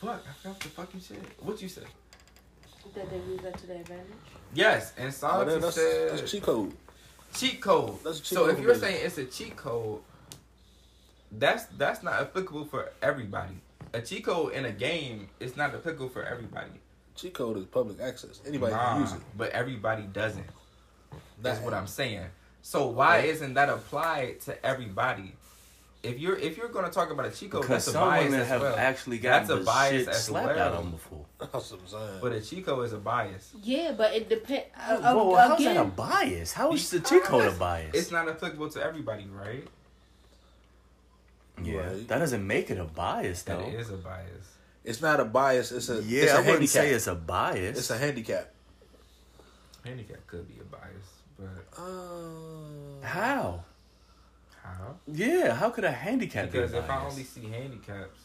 [0.00, 1.18] fuck, I forgot the fucking shit.
[1.40, 1.82] What you say?
[2.94, 4.06] that they use that to their advantage.
[4.54, 6.72] Yes, and Oh, Santi that- that's, said that's cheat code.
[7.34, 8.02] cheat code.
[8.02, 10.00] That's cheat so code if you're saying it's a cheat code,
[11.32, 13.60] that's that's not applicable for everybody.
[13.92, 16.70] A cheat code in a game is not applicable for everybody.
[17.14, 18.40] Cheat code is public access.
[18.46, 19.20] Anybody Nah, can use it.
[19.36, 20.46] but everybody doesn't.
[21.42, 21.64] That's Nah.
[21.66, 22.26] what I'm saying.
[22.62, 25.34] So why isn't that applied to everybody?
[26.02, 28.24] If you're if you're gonna talk about a cheat code, Because that's a some bias
[28.26, 28.76] women as have well.
[28.76, 30.58] actually gotten That's a bias shit as slapped well.
[30.58, 31.24] out of them before.
[31.40, 32.18] That's what I'm saying.
[32.22, 33.50] But a cheat code is a bias.
[33.62, 34.66] Yeah, but it depends.
[34.76, 36.52] Uh, Whoa, uh, how's that a bias?
[36.52, 37.90] How is the cheat code a bias?
[37.94, 39.66] It's not applicable to everybody, right?
[41.62, 42.06] yeah, Right.
[42.08, 43.58] that doesn't make it a bias though.
[43.66, 44.46] is a bias.
[44.84, 45.72] it's not a bias.
[45.72, 46.70] It's a Yeah, It's a I wouldn't handicap.
[46.70, 47.78] say it's a bias.
[47.78, 48.54] It's a handicap.
[49.84, 51.08] Handicap could be a bias,
[51.38, 53.64] but Uh, how?
[54.78, 54.94] How?
[55.06, 58.20] Yeah, how could a handicap Because be a if I only see handicaps,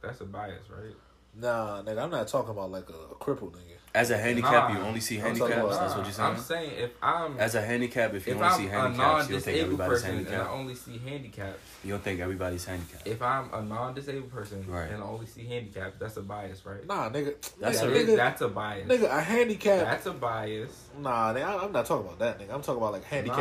[0.00, 0.94] that's a bias, right?
[1.36, 3.76] nah, nigga, I'm not talking about like a, a crippled nigga.
[3.92, 4.78] As a handicap, Nah.
[4.78, 5.52] you only see handicaps.
[5.52, 6.28] about- That's what you're saying.
[6.30, 8.98] I'm saying if I'm As a handicap, if you if only I'm see a handicaps,
[9.28, 12.64] you don't think non-disabled everybody's person and I only see handicaps, You don't think everybody's
[12.64, 13.06] handicapped.
[13.08, 14.90] if I'm a non-disabled person Right.
[14.92, 16.86] and I only see handicaps, that's a bias, right?
[16.86, 17.34] Nah, nigga.
[17.58, 18.88] That's That nigga, a- nigga, that's a bias.
[18.88, 19.78] nigga, a handicap.
[19.86, 20.84] That's a bias.
[21.00, 22.54] Nah, nigga, I- I'm not talking about that, nigga.
[22.54, 23.38] I'm talking about like handicap.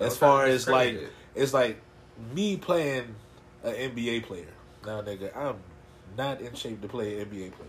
[0.00, 1.80] Nah, as far as like, discredit it's like
[2.34, 3.14] me playing
[3.62, 4.46] an NBA player.
[4.86, 5.56] Now, nigga, I'm
[6.16, 7.68] not in shape to play an NBA player.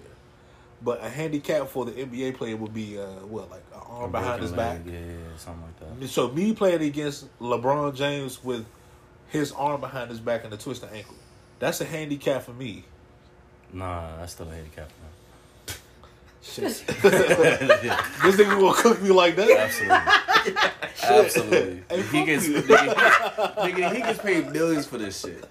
[0.82, 4.42] But a handicap for the NBA player would be uh, what, like an arm behind
[4.42, 4.94] his broken back.
[4.94, 6.08] Yeah, yeah, something like that.
[6.10, 8.66] So me playing against LeBron James with
[9.30, 11.16] his arm behind his back and a twisted ankle,
[11.60, 12.84] that's a handicap for me.
[13.74, 14.90] Nah, that's still a handicap.
[16.42, 16.64] Shit.
[18.26, 19.50] This nigga gonna cook me like that?
[19.50, 19.98] Absolutely.
[21.04, 21.84] Absolutely.
[21.90, 25.46] Hey, he gets nigga, he, nigga, he gets paid millions for this shit.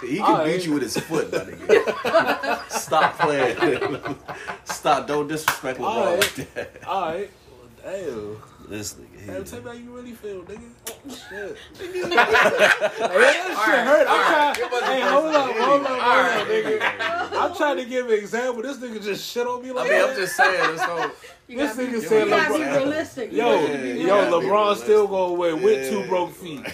[0.00, 0.46] He can Alright.
[0.46, 2.70] beat you with his foot, my nigga.
[2.70, 4.16] Stop playing.
[4.64, 5.06] Stop.
[5.06, 6.38] Don't disrespect LeBron Alright.
[6.38, 6.84] like that.
[6.86, 7.30] All right.
[7.82, 8.36] Damn.
[8.68, 9.20] This nigga.
[9.20, 10.60] Hey, tell me how you really feel, nigga.
[11.08, 11.56] Shit.
[11.78, 14.06] hey, that shit right, hurt.
[14.06, 14.54] all I'm right.
[14.56, 14.82] trying.
[14.82, 16.48] Hey, hold up, hold up, hold up, right.
[16.48, 17.40] nigga.
[17.42, 18.62] I'm trying to give an example.
[18.62, 20.10] This nigga just shit on me I like mean, that.
[20.10, 20.78] I'm just saying.
[20.78, 21.10] So,
[21.48, 23.32] you This gotta be, nigga you said gotta be realistic.
[23.32, 24.84] Yo, Yeah, yo, you gotta be LeBron realistic.
[24.86, 26.06] still going away win with two Yeah.
[26.06, 26.62] broke feet.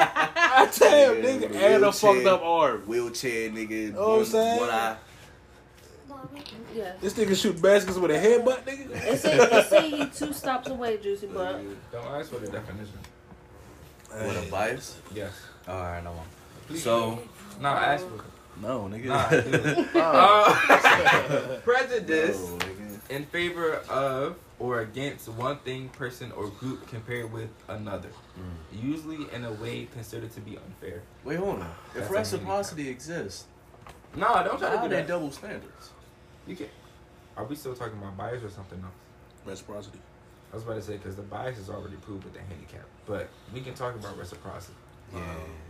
[0.00, 2.82] I tell him, nigga, with a and a fucked up arm.
[2.86, 3.92] wheelchair, nigga.
[3.94, 4.60] know what I'm saying?
[4.60, 4.96] one eye.
[6.74, 6.92] Yeah.
[7.00, 8.88] This nigga shoot baskets with a headbutt, nigga.
[8.88, 11.60] They say, they say he two stops away, Juicy, but
[11.92, 12.98] Don't ask for the definition.
[14.12, 14.96] With a bias?
[15.14, 15.32] Yes.
[15.68, 16.14] Alright, no.
[16.66, 16.82] Please.
[16.82, 17.20] So,
[17.60, 18.24] No, ask for
[18.60, 19.06] no, nigga.
[19.06, 19.88] Nah, dude.
[19.94, 23.10] Uh, prejudice No, nigga.
[23.10, 28.08] in favor of or against one thing, person, or group compared with another.
[28.72, 31.02] Usually in a way considered to be unfair.
[31.24, 31.70] Wait, hold on.
[31.94, 33.44] That's If reciprocity exists,
[34.16, 35.06] No, don't try to are do that.
[35.06, 35.90] double standards?
[36.48, 36.66] You can
[37.36, 38.92] Are we still talking about bias or something else?
[39.44, 40.00] Reciprocity.
[40.50, 43.28] I was about to say because the bias is already proved with the handicap, but
[43.52, 44.74] we can talk about reciprocity.
[45.14, 45.20] Yeah.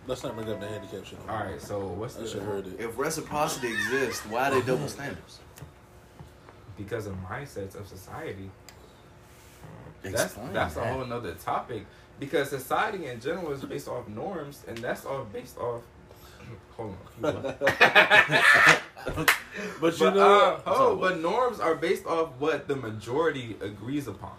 [0.06, 1.18] Let's not bring up the handicap shit.
[1.28, 2.80] All right, so what's I the heard it.
[2.80, 5.40] If reciprocity exists, why are they double standards?
[6.76, 8.48] because of mindsets of society.
[10.02, 10.92] That's Explain that's a that.
[10.92, 11.84] whole nother topic
[12.20, 15.82] because society in general is based off norms, and that's all based off.
[16.76, 17.54] Hold on.
[19.80, 24.36] But you know, uh, oh, but norms are based off what the majority agrees upon.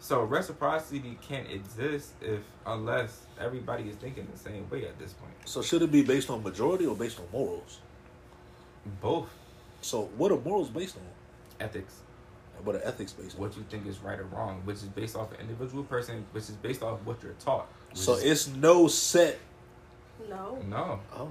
[0.00, 5.32] So reciprocity can't exist if unless everybody is thinking the same way at this point.
[5.46, 7.78] so should it be based on majority or based on morals?
[9.00, 9.28] Both
[9.80, 11.02] So what are morals based on?
[11.60, 11.94] ethics,
[12.58, 13.40] And what are ethics based on?
[13.40, 16.44] what you think is right or wrong, which is based off an individual person, which
[16.44, 17.66] is based off what you're taught.
[17.94, 19.38] So is- it's no set.
[20.28, 20.58] No.
[20.68, 21.28] No, Oh,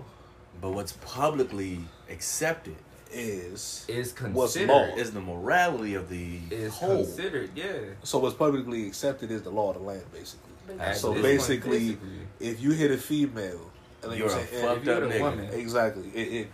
[0.61, 2.75] But what's publicly accepted
[3.11, 4.95] is is What's considered law?
[4.95, 7.03] is the morality of the is whole.
[7.03, 7.51] considered.
[7.55, 10.49] Yeah, so what's publicly accepted is the law of the land, basically.
[10.79, 11.97] At So this point, basically,
[12.39, 13.69] if you hit a female,
[14.01, 15.19] and then You're you a say, fucked up nigga.
[15.21, 15.45] woman.
[15.53, 16.09] exactly.
[16.15, 16.47] It, it,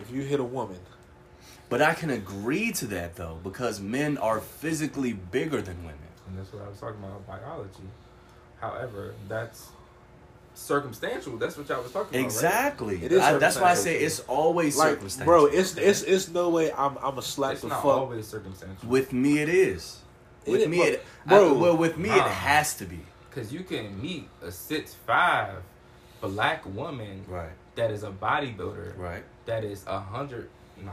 [0.00, 0.78] if you hit a woman,
[1.68, 6.08] But I can agree to that though, because men are physically bigger than women.
[6.28, 7.88] and that's what I was talking about biology.
[8.60, 9.68] However, that's
[10.56, 11.36] circumstantial.
[11.36, 12.24] That's what y'all was talking about.
[12.24, 13.04] Exactly.
[13.04, 15.26] It is I- that's why I say it's always like, circumstantial.
[15.26, 17.24] bro, it's it's it's no way I'm I'm a Right?
[17.24, 17.92] slap It's the not fuck.
[17.98, 18.88] always circumstantial.
[18.88, 20.00] with me it is.
[20.46, 23.00] With It- me bro- it bro, I- well with me it has to be.
[23.30, 25.56] Because you can meet a six five
[26.22, 27.50] black woman Right.
[27.76, 29.24] that is a bodybuilder Right.
[29.44, 30.48] that is a hundred,
[30.82, 30.90] nah,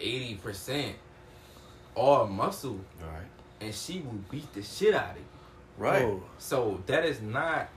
[0.00, 0.96] eighty percent
[1.94, 3.26] all muscle, Right.
[3.60, 5.24] and she will beat the shit out of you.
[5.76, 6.02] Right.
[6.02, 7.68] Bro, So that is not.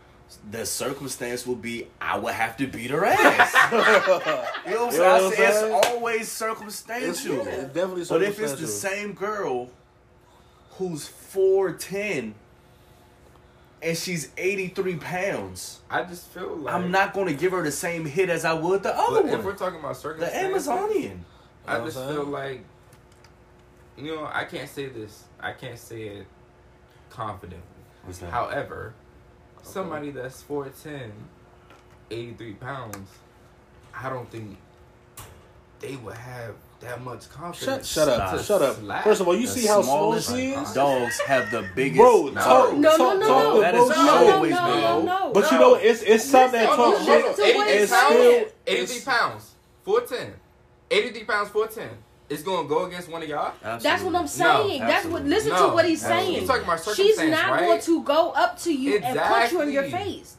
[0.51, 3.53] The circumstance will be I would have to beat her ass.
[4.67, 5.01] you know what I'm You know saying?
[5.01, 5.75] what I I'm saying?
[5.77, 7.47] it's always it's, circumstantial.
[7.47, 9.69] it's definitely But if it's the same girl
[10.71, 12.33] who's 4'10
[13.81, 17.71] and she's 83 pounds, I just feel like I'm not going to give her the
[17.71, 21.25] same hit as I would the other But if we're talking about circumstances, The Amazonian.
[21.67, 22.63] I just feel like,
[23.97, 25.23] you know, I can't say this.
[25.39, 26.27] I can't say it
[27.09, 27.61] confidently.
[28.03, 28.31] What's that?
[29.57, 31.11] However, somebody that's 4'10",
[32.11, 33.09] 83 pounds,
[33.93, 34.57] I don't think
[35.79, 37.87] they would have that much Shut, confidence.
[37.91, 38.75] shut up, to shut up.
[38.77, 39.03] slap.
[39.03, 41.97] First of all, you The see how small smallest she is, Dogs have the biggest.
[41.99, 42.27] bro.
[42.27, 42.33] No.
[42.41, 43.55] Talk, No, no, talk, no, talk no.
[43.55, 43.97] the That is bullshit.
[43.97, 44.81] No, no, always no, been.
[44.81, 45.31] no, no.
[45.33, 45.63] But you No.
[45.69, 47.25] know, it's it's some that Listen, talk you shit.
[47.25, 48.45] listen to what It's he's still, saying.
[48.67, 49.51] 83 it's, pounds,
[49.85, 50.33] 4'10",
[50.91, 51.89] 83 pounds, 4'10".
[52.29, 53.53] It's gonna go against one of y'all.
[53.61, 54.69] That's what I'm Absolutely.
[54.69, 54.81] saying.
[54.81, 55.23] That's what.
[55.25, 56.25] Listen No, to what he's absolutely.
[56.33, 56.39] saying.
[56.41, 57.61] He's talking about She's not right?
[57.61, 60.33] going to go up to you and punch you in your face.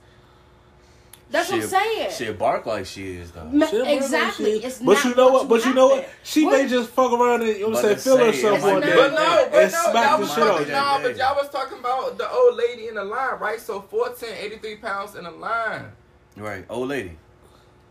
[1.31, 2.11] That's what I'm saying.
[2.12, 3.44] She'll bark like she is, though.
[3.44, 4.55] Ma- Shit, bro, exactly.
[4.57, 4.64] shit.
[4.64, 5.46] It's but you know what?
[5.48, 6.09] But you know what?
[6.22, 8.16] She What- may just fuck around and you know what I'm But saying, to feel
[8.16, 10.38] say herself it one might day be- But no, but and no, smack the shit
[10.38, 10.46] out.
[10.59, 13.61] talking, no, but y'all was talking about the old lady in the line, right?
[13.61, 15.92] So 4'10", 83 pounds in the line.
[16.37, 16.64] Right.
[16.70, 17.18] Old lady.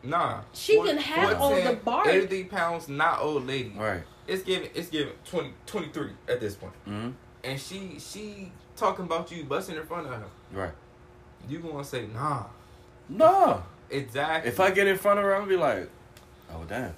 [0.04, 0.42] Nah.
[0.54, 2.08] She can have all the bark.
[2.08, 3.74] 83 pounds, not old lady.
[3.76, 4.02] Right.
[4.28, 6.74] It's giving, it's giving 20, 23 at this point.
[6.86, 7.10] hmm
[7.44, 10.26] And she, she talking about you busting in front of her.
[10.52, 10.72] Right.
[11.50, 12.44] You gonna say, nah.
[13.10, 13.64] No.
[13.90, 14.50] Exactly.
[14.52, 15.90] If I get in front of her, I'm gonna be like,
[16.54, 16.94] oh damn.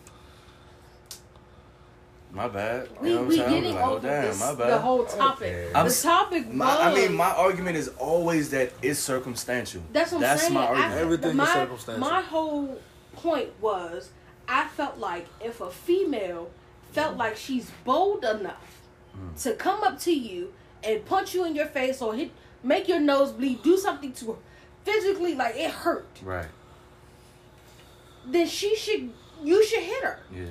[2.32, 2.88] My bad.
[2.96, 3.42] You We know what we?
[3.44, 5.48] I'm getting like, oh over damn, this, my the whole topic.
[5.48, 5.70] Okay.
[5.74, 6.56] The s- topic was.
[6.56, 9.82] My, I mean, my argument is always that it's circumstantial.
[9.92, 10.54] That's what I'm That's saying.
[10.54, 10.94] my I- argument.
[11.02, 12.08] Everything is circumstantial.
[12.08, 12.80] My whole
[13.22, 14.10] point was,
[14.48, 16.50] I felt like if a female
[16.92, 18.76] felt like she's bold enough
[19.18, 19.42] Mm.
[19.44, 20.54] to come up to you
[20.84, 22.32] and punch you in your face or hit,
[22.64, 24.38] make your nose bleed, do something to her
[24.86, 26.48] physically, like it hurt, Right.
[28.26, 29.12] then she should,
[29.44, 30.46] you should hit her Yeah.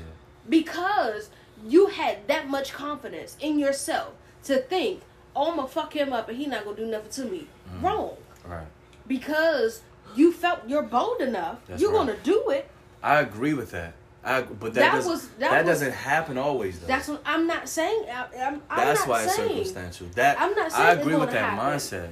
[0.48, 1.30] because
[1.64, 4.12] you had that much confidence in yourself
[4.44, 5.02] to think,
[5.36, 7.46] oh, I'm gonna fuck him up and he not gonna do nothing to me.
[7.72, 7.82] Mm.
[7.82, 8.16] Wrong.
[8.44, 8.66] Right.
[9.06, 9.82] Because
[10.16, 12.06] you felt you're bold enough, That's you're right.
[12.06, 12.68] gonna do it.
[13.02, 13.94] I agree with that.
[14.24, 16.86] I but that, That doesn't, was- that, that was- doesn't happen always though.
[16.86, 18.04] That's what I'm not saying.
[18.12, 20.08] I, I'm, I'm That's why it's circumstantial.
[20.14, 21.78] That I'm not I saying agree with that happen.
[21.78, 22.10] mindset.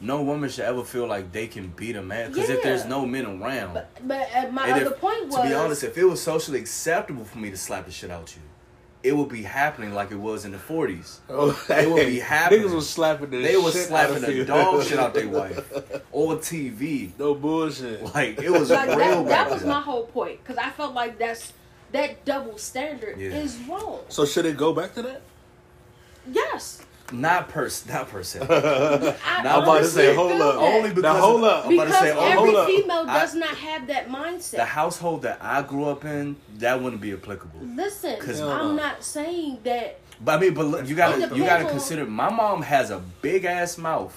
[0.00, 3.04] No woman should ever feel like they can beat a man because if there's no
[3.04, 6.04] men around, But, but uh, my other if, point was to be honest, if it
[6.04, 8.42] was socially acceptable for me to slap the shit out you,
[9.08, 11.18] it would be happening like it was in the 40s.
[11.28, 12.62] Oh, They would be happening.
[12.66, 15.72] Niggas was slapping the They was slapping out of the dog shit out their wife
[16.12, 17.10] on TV.
[17.18, 18.02] No bullshit.
[18.14, 20.94] Like it was like real that, back that was my whole point because I felt
[20.94, 21.52] like that's
[21.92, 23.30] that double standard Yeah.
[23.30, 24.00] is wrong.
[24.08, 25.22] So should it go back to that?
[26.30, 28.40] Yes, Not per not per se.
[28.50, 30.56] I I'm I'm about to say, hold up.
[30.56, 31.66] Only because Now hold up.
[31.66, 32.66] I'm about to say, oh, every hold up.
[32.68, 34.50] female I- does not have that mindset.
[34.56, 37.60] the household that I grew up in, that wouldn't be applicable.
[37.62, 41.34] Listen, 'Cause- I'm not saying that But I mean, but look, you gotta you gotta
[41.36, 42.04] depends on- consider.
[42.06, 44.14] My mom has a big ass mouth,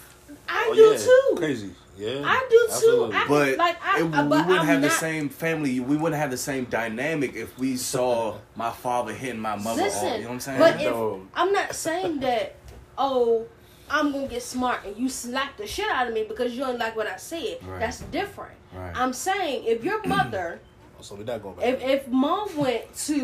[0.49, 0.97] I Oh, do yeah.
[0.97, 1.35] too.
[1.37, 1.71] Crazy.
[1.97, 2.21] Yeah.
[2.25, 3.11] I do too.
[3.13, 5.79] I- but, like, I- it- we but wouldn't I'm have the same family.
[5.79, 9.83] We wouldn't have the same dynamic if we saw my father hitting my mother.
[9.83, 10.59] Listen, all, you know what I'm saying?
[10.59, 10.93] but if
[11.35, 12.55] I'm not saying that,
[13.05, 13.45] oh,
[13.89, 16.79] I'm gonna get smart and you slap the shit out of me because you don't
[16.79, 17.57] like what I said.
[17.65, 17.79] Right.
[17.81, 18.53] That's different.
[18.73, 18.93] Right.
[18.95, 20.59] I'm saying if your mother,
[21.01, 21.65] So we're not going back.
[21.65, 23.19] if if mom went to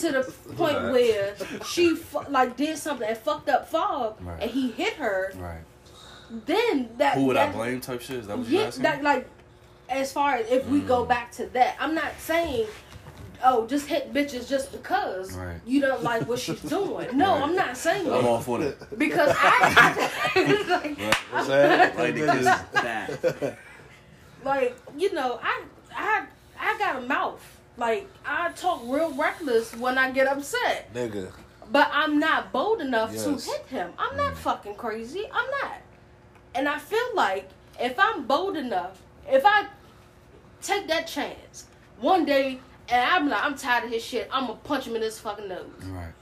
[0.00, 0.92] to the point that?
[0.92, 1.34] where
[1.66, 4.42] she fu- like did something and fucked up Fog Right.
[4.42, 5.64] and he hit her, right.
[6.46, 7.80] then that Who would I blame?
[7.80, 8.16] Type shit.
[8.20, 8.82] Is that what you're Yeah, asking?
[8.84, 9.28] that like
[9.90, 11.08] as far as if we go Mm.
[11.08, 12.66] back to that, I'm not saying.
[13.44, 15.60] Oh, just hit bitches just because Right.
[15.64, 17.16] you don't like what she's doing.
[17.16, 17.42] No, Right.
[17.42, 18.14] I'm not saying that.
[18.14, 18.98] I'm all for that.
[18.98, 20.98] because I, like,
[21.30, 21.96] What's that?
[21.96, 23.58] Like that.
[24.44, 25.62] like you know, I
[25.94, 26.24] I
[26.58, 27.42] I got a mouth.
[27.76, 31.30] Like I talk real reckless when I get upset, Nigga.
[31.70, 33.24] but I'm not bold enough Yes.
[33.24, 33.92] to hit him.
[33.98, 34.38] I'm not Mm.
[34.38, 35.26] fucking crazy.
[35.32, 35.76] I'm not.
[36.56, 37.48] And I feel like
[37.80, 39.66] if I'm bold enough, if I
[40.60, 41.66] take that chance
[42.00, 42.58] one day
[42.90, 45.48] and I'm like, I'm tired of his shit, I'm gonna punch him in his fucking
[45.48, 45.66] nose.
[45.86, 46.12] Right.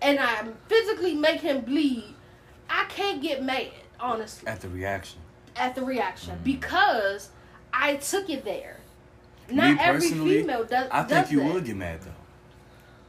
[0.00, 2.14] And I physically make him bleed,
[2.68, 3.68] I can't get mad,
[4.00, 5.20] honestly, At the reaction.
[5.56, 6.44] at the reaction Mm.
[6.44, 7.28] because
[7.72, 8.76] I took it there.
[9.48, 10.88] Me Not every female does.
[10.90, 11.54] I think does you that.
[11.54, 12.10] would get mad though.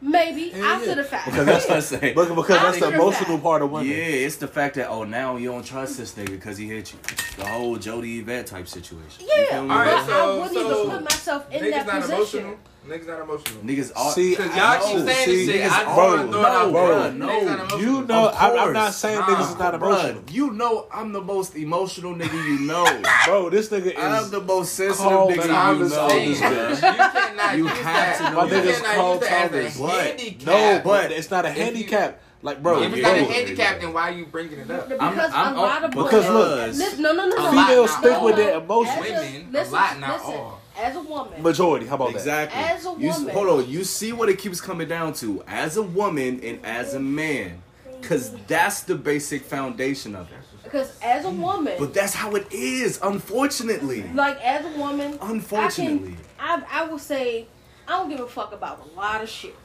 [0.02, 0.96] Maybe Yeah, after yeah.
[0.96, 1.26] the fact.
[1.28, 2.14] Because that's That's what I say.
[2.14, 3.44] Because, because that's the emotional fact.
[3.44, 3.88] part of women.
[3.88, 6.92] Yeah, it's the fact that oh now you don't trust this nigga because he hit
[6.92, 7.00] you.
[7.38, 9.22] The whole Jody Yvette type situation.
[9.26, 9.68] You yeah, feel me?
[9.70, 12.40] but Alright, I wouldn't so even put myself in that not position.
[12.42, 12.60] emotional.
[12.88, 13.62] Niggas not emotional.
[13.64, 15.72] Niggas are See, Cause y'all know, keep saying see, this shit.
[15.72, 16.66] I are- bro, bro, throw it out,
[17.16, 17.56] no, bro.
[17.56, 17.78] bro, no.
[17.78, 19.26] You know, Of I, I'm not saying Nah.
[19.28, 20.22] niggas is not emotional.
[20.22, 22.84] Bruh, you know I'm the most emotional nigga you know.
[23.26, 24.32] Bro, this nigga I'm is.
[24.32, 25.88] the most sensitive nigga you on know.
[25.88, 26.76] this bitch.
[26.76, 28.18] You cannot You use have that.
[28.18, 28.64] to know My that.
[28.66, 29.80] nigga's You cannot Carl use that as a Thomas.
[29.80, 30.46] What?
[30.46, 32.22] No, but But it's not a handicap.
[32.42, 34.90] Like, bro, if it's not a handicap, then why are you bringing it up?
[34.90, 37.50] Because I'm- I'm- a lot of because look, no, no, no, no.
[37.52, 39.00] females not stick with their emotions.
[39.00, 40.60] Women, a lot, not all.
[40.78, 41.86] As a woman, Majority.
[41.86, 42.16] How about that?
[42.16, 42.62] Exactly.
[42.62, 43.70] As a You woman- hold on.
[43.70, 47.62] You see what it keeps coming down to as a woman and as a man,
[48.02, 50.38] because that's the basic foundation of it.
[50.64, 54.10] because as a woman, But that's how it is, unfortunately.
[54.14, 56.16] like as a woman, Unfortunately.
[56.40, 57.48] I, can, I I will say
[57.88, 59.56] I don't give a fuck about a lot of shit.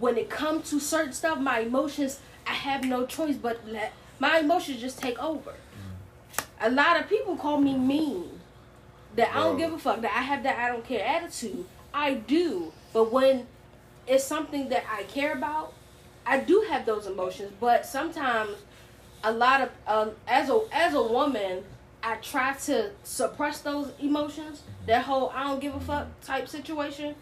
[0.00, 4.38] When it comes to certain stuff, my emotions, I have no choice but let my
[4.38, 5.54] emotions just take over.
[6.60, 8.37] A lot of people call me mean.
[9.18, 10.00] That I don't give a fuck.
[10.02, 11.66] That I have that I don't care attitude.
[11.92, 13.48] I do, but when
[14.06, 15.72] it's something that I care about,
[16.24, 17.52] I do have those emotions.
[17.58, 18.52] But sometimes,
[19.24, 21.64] a lot of um, as a as a woman,
[22.00, 24.62] I try to suppress those emotions.
[24.86, 27.16] That whole I don't give a fuck type situation.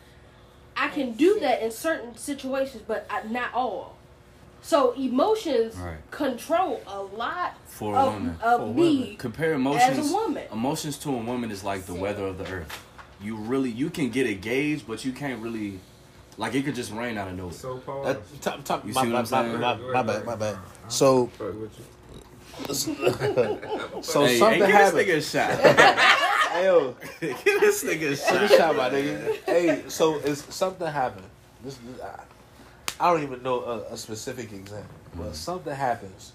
[0.76, 3.95] I can do that in certain situations, but I, not all.
[4.66, 5.98] So emotions Right.
[6.10, 8.38] control a lot For a of, woman.
[8.42, 9.16] of For me women.
[9.16, 9.98] Compare emotions.
[10.00, 10.42] as a woman.
[10.52, 12.84] Emotions to a woman is like the weather of the earth.
[13.22, 15.78] You really you can get a gauge, but you can't really
[16.36, 17.52] like it could just rain out of nowhere.
[17.52, 19.60] So Paul, That, top, top, You my, see what I'm my, saying?
[19.60, 20.58] my, my bad, my bad.
[20.88, 21.84] So, fuck with you.
[22.74, 24.98] so hey, something hey, give happened.
[24.98, 26.12] this nigga a shot.
[26.56, 28.50] Hey, yo, give this nigga a Take a shot.
[28.56, 29.36] shot, my nigga.
[29.44, 31.26] Hey, so it's something happened.
[31.62, 32.20] This, this I,
[32.98, 35.32] I don't even know a, a specific example, but mm-hmm.
[35.32, 36.32] something happens,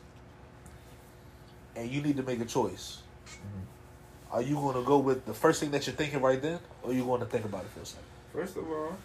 [1.76, 3.02] and you need to make a choice.
[3.26, 4.36] Mm-hmm.
[4.36, 6.94] Are you going to go with the first thing that you're thinking right then, or
[6.94, 8.06] you going to think about it for a second?
[8.34, 8.96] First of all,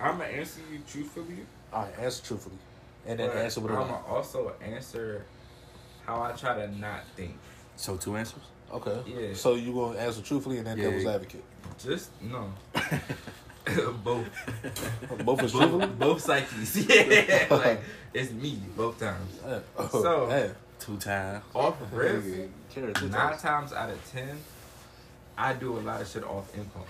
[0.00, 2.56] I'm gonna answer you truthfully, All right, answer truthfully,
[3.06, 5.24] and then but answer with a I'm gonna also answer
[6.06, 7.36] how I try to not think.
[7.76, 8.42] So two answers?
[8.72, 9.02] Okay.
[9.06, 9.34] Yeah.
[9.34, 11.44] So you going to answer truthfully and then Yeah, devil's advocate.
[11.78, 12.52] Just no.
[14.04, 14.26] both,
[15.24, 16.76] Both is both, both psyches.
[16.88, 17.80] Yeah, like
[18.14, 19.38] it's me both times.
[19.46, 19.58] Yeah.
[19.76, 20.54] Oh, So- man.
[20.78, 21.44] Two times.
[21.54, 22.24] Off rip,
[22.70, 23.42] Carrot two nine times.
[23.42, 24.38] times out of ten,
[25.36, 26.88] I do a lot of shit off impulse,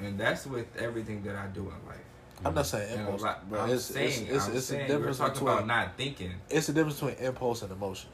[0.00, 1.98] and that's with everything that I do in life.
[2.44, 3.60] I'm not saying impulse, lot- bro.
[3.60, 6.32] I'm It's, saying, it's, it's, I'm it's a difference we're talking between about not thinking,
[6.48, 8.10] it's a difference between impulse and emotion.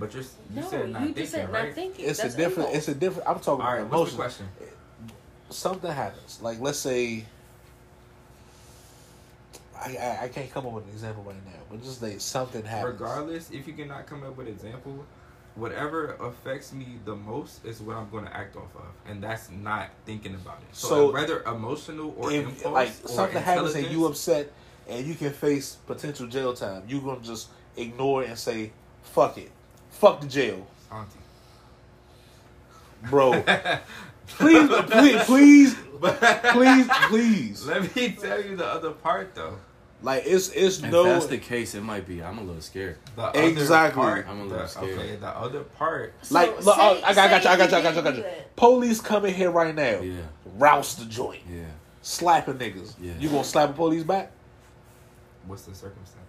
[0.00, 1.66] but you're you no, said not you thinking, just said right?
[1.66, 2.04] not thinking.
[2.06, 2.58] It's That's a different.
[2.70, 2.76] impulse.
[2.78, 3.28] It's a different.
[3.28, 4.46] I'm talking All right, about what's the emotion.
[4.56, 4.68] question?
[5.50, 6.40] Something happens.
[6.42, 7.24] Like let's say,
[9.78, 12.64] I, I I can't come up with an example right now, but just say something
[12.64, 13.00] happens.
[13.00, 15.04] Regardless, if you cannot come up with an example,
[15.54, 19.50] whatever affects me the most is what I'm going to act off of, and that's
[19.50, 20.74] not thinking about it.
[20.74, 24.52] So, So, whether emotional or if impulse like or something happens and you upset
[24.88, 29.38] and you can face potential jail time, You're gonna just ignore it and say, "Fuck
[29.38, 29.50] it,
[29.90, 31.18] fuck the jail, Auntie.
[33.08, 33.44] bro."
[34.26, 35.74] please, please, please,
[36.52, 37.66] please, please.
[37.66, 39.56] Let me tell you the other part though.
[40.02, 41.04] Like it's it's If no.
[41.04, 42.22] that's the case, it might be.
[42.22, 42.98] I'm a little scared.
[43.16, 44.02] The Exactly.
[44.02, 44.98] Other part, I'm a little the- scared.
[44.98, 46.12] Okay, the other part.
[46.30, 48.00] Like, So, look, oh, I got, I got you, I got you, I got you,
[48.00, 48.24] I got you.
[48.56, 50.20] Police coming here right now, Yeah,
[50.56, 51.64] rouse the joint, yeah.
[52.02, 52.94] slapping niggas.
[53.00, 53.14] Yeah.
[53.18, 54.30] You gonna slap a police back?
[55.46, 56.25] What's the circumstance?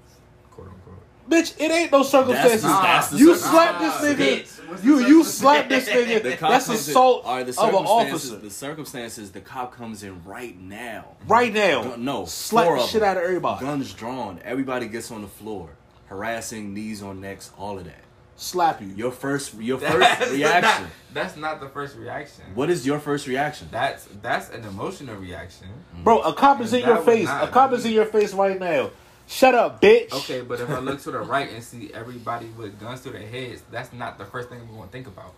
[1.27, 1.57] Quote unquote.
[1.57, 2.61] Bitch, it ain't no circumstances.
[2.63, 3.51] That's- that's the you circumstance.
[3.51, 4.77] slap this nigga.
[4.81, 5.27] the You you circumstance?
[5.35, 6.23] slap this nigga.
[6.27, 8.35] The cop That's comes in- assault all right, the of an officer.
[8.37, 11.15] The circumstances, the cop comes in right now.
[11.27, 11.83] Right now.
[11.83, 13.65] Gun- no, slap the shit out of everybody.
[13.65, 14.39] Guns drawn.
[14.43, 15.69] Everybody gets on the floor,
[16.07, 18.03] harassing, knees on necks, all of that.
[18.39, 18.89] Slap you.
[18.89, 20.83] Your first, your That's first reaction.
[20.83, 22.43] Not, that's not the first reaction.
[22.53, 23.67] What is your first reaction?
[23.71, 25.67] That's that's an emotional reaction.
[26.03, 27.25] Bro, a cop is in your face.
[27.25, 28.91] not A cop is in your face right now.
[29.27, 30.11] Shut up, bitch.
[30.13, 33.27] Okay, but if I look to the right and see everybody with guns to their
[33.27, 35.33] heads, that's not the first thing we want to think about.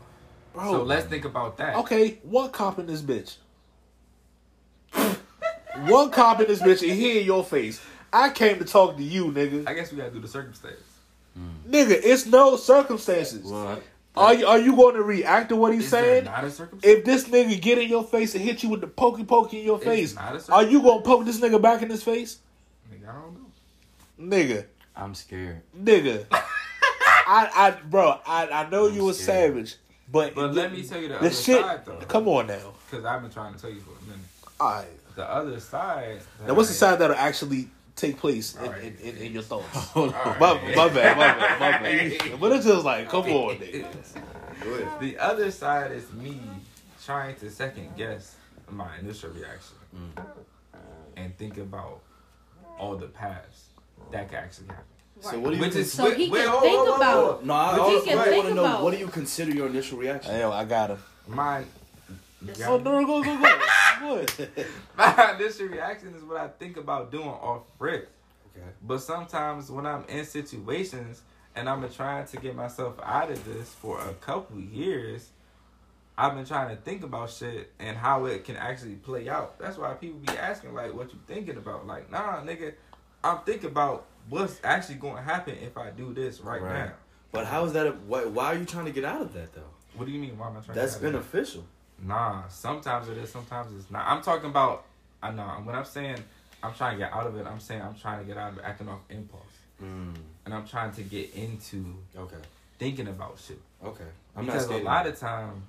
[0.54, 0.72] Bro.
[0.72, 1.76] So let's think about that.
[1.78, 3.38] Okay, one cop in this bitch.
[5.88, 7.82] one cop in this bitch and he in your face.
[8.12, 9.68] I came to talk to you, nigga.
[9.68, 10.76] I guess we gotta do the circumstance.
[11.36, 11.50] Hmm.
[11.72, 13.44] Nigga, it's no circumstances.
[13.52, 13.80] Well,
[14.16, 16.26] Are you are you going to react to what he's Is saying?
[16.26, 16.98] not a circumstance?
[16.98, 19.66] If this nigga get in your face and hit you with the pokey pokey in
[19.66, 22.40] your It's face, not a are you gonna poke this nigga back in his face?
[22.92, 23.39] Nigga, I don't know.
[24.20, 24.66] Nigga,
[24.96, 25.62] I'm scared.
[25.78, 26.26] nigga.
[26.32, 29.54] I, I, bro, I, I know I'm you was scared.
[29.54, 29.76] savage,
[30.12, 31.62] but But let me tell you the, the other shit.
[31.62, 31.98] side though.
[32.08, 32.74] Come on now.
[32.90, 34.26] Because I've been trying to tell you for a minute.
[34.60, 34.88] All right.
[35.16, 36.20] The other side.
[36.46, 38.84] Now, what's the I- side that'll actually take place in, Alright.
[39.02, 39.68] in, in, in your thoughts?
[39.74, 40.20] Hold on.
[40.20, 40.40] Alright.
[40.40, 42.40] My, my bad, my bad, my bad.
[42.40, 45.00] But it's just like, come on, nigga.
[45.00, 46.42] The other side is me
[47.06, 48.36] trying to second guess
[48.70, 50.24] my initial reaction Mm.
[51.18, 52.02] and think about
[52.78, 53.69] all the paths
[54.12, 54.84] that could actually happen.
[55.22, 55.62] So what do you?
[55.62, 57.46] Which is So he wait, can hold- think hold- hold- about- hold.
[57.46, 60.32] No, I But he also want to know what do you consider your initial reaction?
[60.32, 61.00] Hey, yo, I got him.
[61.28, 61.64] my.
[62.66, 63.60] Oh, no, go, go, go.
[64.00, 64.26] go.
[64.98, 68.10] My initial reaction is what I think about doing off rip.
[68.56, 68.66] Okay.
[68.82, 71.22] But sometimes when I'm in situations
[71.54, 75.28] and I'm trying to get myself out of this for a couple years,
[76.18, 79.60] I've been trying to think about shit and how it can actually play out.
[79.60, 82.74] That's why people be asking like, "What you thinking about?" Like, nah, nigga,
[83.24, 86.86] I'm thinking about what's actually going to happen if I do this right, Right.
[86.86, 86.92] now.
[87.32, 87.86] But how is that?
[87.88, 89.62] A, why, why are you trying to get out of that though?
[89.96, 90.38] What do you mean?
[90.38, 90.76] Why am I trying?
[90.78, 91.64] That's to get out of beneficial.
[92.02, 94.06] Nah, sometimes it is, sometimes it's not.
[94.08, 94.86] I'm talking about.
[95.22, 96.18] I know when I'm saying
[96.64, 97.46] I'm trying to get out of it.
[97.46, 99.44] I'm saying I'm trying to get out of acting off impulse,
[99.84, 100.16] Mm,
[100.46, 102.36] and I'm trying to get into okay.
[102.80, 103.60] thinking about shit.
[103.84, 104.04] Okay.
[104.36, 105.64] I'm because a lot of time.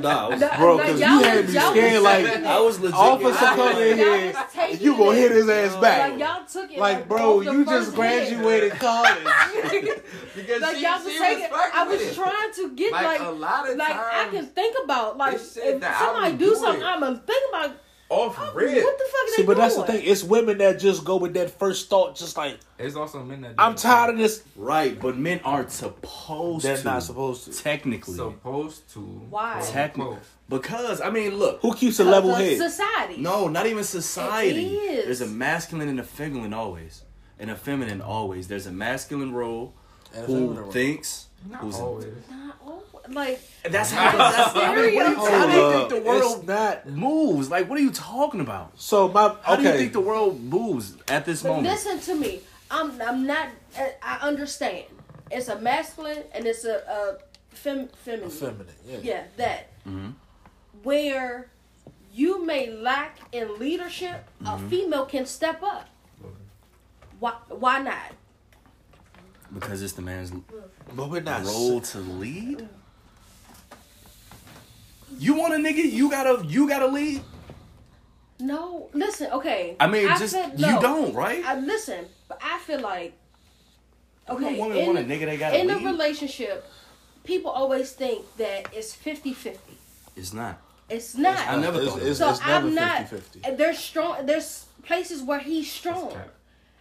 [0.00, 2.98] Nah, I was, Bro, nah, 'cause y'all you had me scared like- I was legit.
[2.98, 4.34] Officer come in here,
[4.78, 6.18] you gonna hit his ass Like back.
[6.18, 9.10] y'all took it Like, bro, you just graduated college.
[10.34, 11.46] because like she, y'all was taking.
[11.52, 12.14] I was it.
[12.14, 15.82] trying to get like, like, a lot of like I can think about like if
[15.82, 16.84] I somebody do do something.
[16.84, 17.76] I'm gonna think about
[18.10, 18.84] off oh, rip.
[18.84, 20.02] what the fuck are See, they but that's the thing.
[20.04, 23.56] It's women that just go with that first thought, just like It's also men that.
[23.56, 23.78] do I'm it.
[23.78, 24.42] tired of this.
[24.56, 26.84] Right, but men aren't supposed They're to.
[26.84, 27.62] not supposed to.
[27.62, 28.16] Technically.
[28.16, 29.00] supposed to.
[29.00, 29.54] Why?
[29.54, 30.16] quote, Technically.
[30.48, 31.60] Because, I mean, look.
[31.62, 32.70] Who keeps a level Because head?
[32.72, 33.16] Society.
[33.18, 34.76] No, not even society.
[34.76, 35.04] It is.
[35.04, 37.02] There's a masculine and a feminine always.
[37.38, 38.48] And a feminine always.
[38.48, 39.72] There's a masculine role
[40.12, 40.72] And a who feminine role.
[40.72, 41.26] thinks.
[41.48, 42.06] Not who's always.
[42.28, 45.70] Not all- like That's how, that's how, I mean, what do you, how do you
[45.70, 45.88] think up.
[45.90, 46.86] the It's world not.
[46.88, 47.50] moves?
[47.50, 48.72] Like, what are you talking about?
[48.80, 51.68] So my How do you think the world moves at this But moment?
[51.68, 52.40] listen to me.
[52.70, 53.48] I'm I'm not.
[53.78, 54.84] uh, I understand.
[55.30, 58.30] It's a masculine and it's a, a fem, feminine.
[58.30, 58.66] feminine.
[58.86, 58.98] Yeah.
[59.02, 59.68] Yeah, that.
[59.88, 60.14] Mhm.
[60.82, 61.50] Where
[62.12, 65.88] you may lack in leadership, a female can step up.
[67.18, 67.32] Why?
[67.48, 68.12] Why not?
[69.52, 70.30] Because it's the man's
[70.94, 71.44] But we're not.
[71.44, 72.68] role to lead.
[75.18, 75.90] You want a nigga?
[75.90, 76.44] You gotta.
[76.46, 77.22] You gotta lead.
[78.38, 78.88] No.
[78.92, 79.30] Listen.
[79.32, 79.76] Okay.
[79.78, 80.80] I mean, just said you no.
[80.80, 81.44] don't, right?
[81.44, 83.14] I listen, but I feel like.
[84.28, 84.56] Okay.
[84.56, 86.64] no woman in want a nigga they gotta in a relationship,
[87.24, 89.56] people always think that it's 50-50.
[90.16, 90.60] It's not.
[90.88, 91.48] It's not.
[91.48, 93.06] I never It's, thought it's, so it's never I'm not.
[93.06, 93.56] 50-50.
[93.56, 94.26] There's strong.
[94.26, 96.16] There's places where he's strong,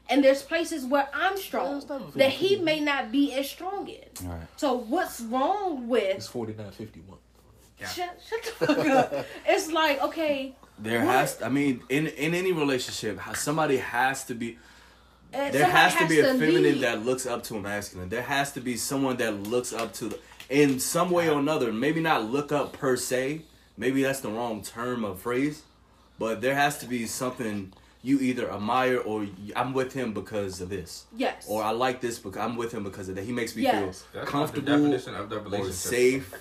[0.10, 4.04] and there's places where I'm strong it's that he may not be as strong in.
[4.26, 4.48] All right.
[4.58, 6.18] So what's wrong with?
[6.18, 6.28] It's
[7.08, 7.20] with?
[7.80, 7.96] 49-51.
[7.96, 9.26] Shut, shut the fuck up.
[9.48, 10.54] It's like okay.
[10.78, 11.14] There What?
[11.16, 11.42] has.
[11.42, 14.58] I mean, in in any relationship, ha- somebody has to be.
[15.34, 16.82] uh, There has to be a feminine lead.
[16.82, 18.10] that looks up to a masculine.
[18.10, 20.20] There has to be someone that looks up to, the,
[20.50, 21.72] in some way or another.
[21.74, 23.42] Maybe not look up per se.
[23.78, 25.62] Maybe that's the wrong term of phrase,
[26.18, 27.72] but there has to be something
[28.02, 29.26] you either admire or
[29.58, 31.46] I'm with him because of this, Yes.
[31.50, 33.24] or I like this because I'm with him because of that.
[33.26, 33.74] He makes me Yes.
[33.74, 35.76] feel That's not the comfortable definition of the or relationship.
[35.76, 36.34] safe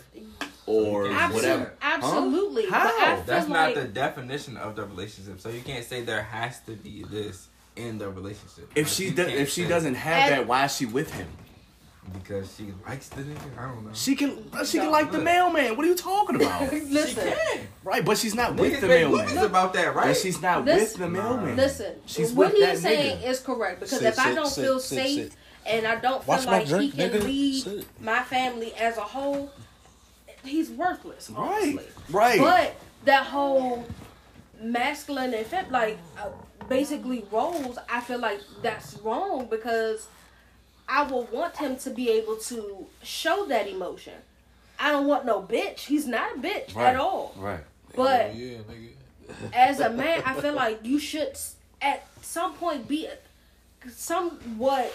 [0.68, 1.34] or Absolutely.
[1.50, 1.72] whatever.
[1.82, 2.66] Absolutely.
[2.66, 2.78] Huh?
[2.98, 3.16] How?
[3.16, 5.40] feel That's like, not the definition of the relationship.
[5.40, 8.70] So you can't say there has to be this in the relationship.
[8.74, 10.86] If Like, she you does, can't if she doesn't have And- that, why is she
[10.86, 11.28] with him?
[12.14, 13.90] because she likes the nigga, I don't know.
[13.92, 14.92] She can, uh, she can No.
[14.92, 15.76] like the mailman.
[15.76, 16.72] What are you talking about?
[16.72, 17.06] Listen.
[17.22, 17.66] She can.
[17.84, 19.44] right, but she's not with Niggas the make movies mailman.
[19.44, 20.06] about that, right?
[20.06, 21.56] But she's not This- with the mailman.
[21.56, 23.26] Listen, She's what with he's saying nigga.
[23.28, 25.32] is correct because Sit, if I don't sit, feel sit, safe sit.
[25.66, 27.24] and I don't feel Watch like drink, he can nigga.
[27.24, 27.86] lead Sit.
[28.00, 29.50] my family as a whole,
[30.48, 31.30] he's worthless.
[31.30, 31.84] Right, Honestly.
[32.10, 32.40] right.
[32.40, 33.86] But that whole
[34.60, 36.30] masculine and fem- like uh,
[36.68, 40.06] basically roles, I feel like that's wrong because
[40.88, 44.14] I will want him to be able to show that emotion.
[44.80, 45.80] I don't want no bitch.
[45.80, 46.88] He's not a bitch Right.
[46.90, 47.34] at all.
[47.36, 47.60] Right.
[47.96, 48.88] But yeah, nigga.
[49.52, 51.36] as a man, I feel like you should
[51.82, 53.08] at some point be
[53.90, 54.92] somewhat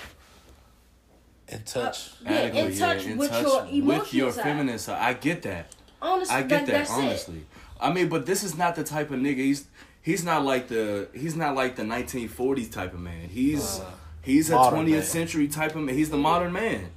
[1.47, 2.11] In uh, touch.
[2.23, 4.39] yeah, Adequate, in touch yeah, in with touch your emotional with your side.
[4.39, 5.01] Uh, feminine side.
[5.01, 5.75] I get that.
[6.01, 6.71] Honestly, I get like, that.
[6.71, 7.45] that's Honestly,
[7.79, 9.37] I mean, but this is not the type of nigga.
[9.37, 9.65] He's
[10.01, 13.29] he's not like the he's not like the 1940s type of man.
[13.29, 13.91] He's uh,
[14.23, 15.03] He's a 20th man.
[15.03, 15.95] century type of man.
[15.95, 16.89] He's the modern man.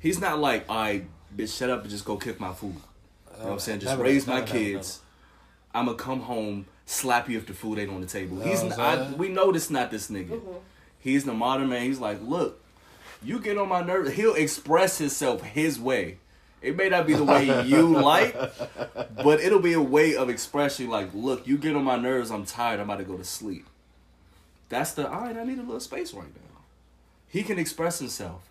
[0.00, 2.74] He's not like, all right, bitch, shut up and just go kick my food.
[2.74, 3.80] You know what I'm uh, saying?
[3.80, 5.00] Just Never, raise my never, never, kids.
[5.72, 8.40] I'm gonna come home, slap you if the food ain't on the table.
[8.40, 9.18] He's not, I'm I, saying?
[9.18, 10.32] we know this not this nigga.
[10.32, 10.58] Uh-huh.
[10.98, 11.82] He's the modern man.
[11.82, 12.60] He's like, look,
[13.22, 14.12] you get on my nerves.
[14.12, 16.18] He'll express himself his way.
[16.62, 18.34] It may not be the way you like,
[19.22, 22.30] but it'll be a way of expressing like, look, you get on my nerves.
[22.30, 22.80] I'm tired.
[22.80, 23.66] I'm about to go to sleep.
[24.68, 25.36] That's the all right.
[25.36, 26.60] I need a little space right now.
[27.28, 28.48] He can express himself.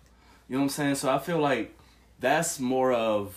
[0.48, 0.94] You know what I'm saying?
[0.96, 1.76] So I feel like
[2.20, 3.36] that's more of,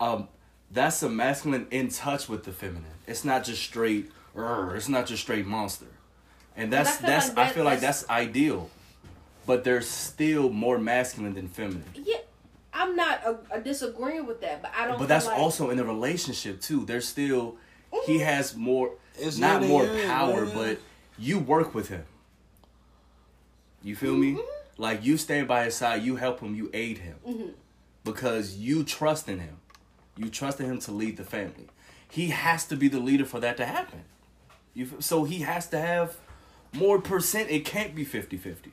[0.00, 0.28] um,
[0.70, 2.84] that's a masculine in touch with the feminine.
[3.06, 4.10] It's not just straight.
[4.34, 5.86] It's not just straight monster.
[6.56, 8.70] And that's I feel that's like I that- feel like that's- that's ideal,
[9.46, 11.84] but they're still more masculine than feminine.
[11.94, 12.18] Yeah.
[12.74, 14.98] I'm not a, a disagreeing with that, but I don't.
[14.98, 15.38] But that's like...
[15.38, 16.84] also in the relationship too.
[16.84, 17.56] There's still
[17.92, 18.10] mm-hmm.
[18.10, 20.54] he has more, it's not more end, power, man.
[20.54, 20.78] but
[21.18, 22.04] you work with him.
[23.82, 24.36] You feel mm-hmm.
[24.36, 24.42] me?
[24.78, 27.48] Like you stand by his side, you help him, you aid him, mm-hmm.
[28.04, 29.58] because you trust in him.
[30.16, 31.68] You trust in him to lead the family.
[32.08, 34.04] He has to be the leader for that to happen.
[34.74, 36.16] You feel, so he has to have
[36.72, 37.50] more percent.
[37.50, 38.72] It can't be 50 50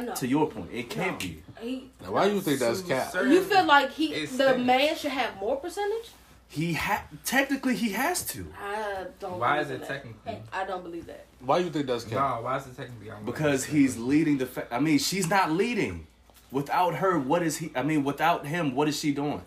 [0.00, 0.14] no.
[0.14, 1.18] To your point, it can no.
[1.18, 1.42] be.
[1.60, 3.12] He, now, why do you think that's cap?
[3.14, 6.10] You feel like he, the man, should have more percentage.
[6.48, 8.46] He ha- technically he has to.
[8.62, 9.38] I don't.
[9.38, 9.88] Why is it that.
[9.88, 10.42] technically?
[10.52, 11.26] I don't believe that.
[11.40, 12.12] Why do you think that's cap?
[12.12, 13.10] No, why is it technically?
[13.10, 14.46] I'm because he's leading the.
[14.46, 16.06] Fa- I mean, she's not leading.
[16.50, 17.70] Without her, what is he?
[17.74, 19.42] I mean, without him, what is she doing?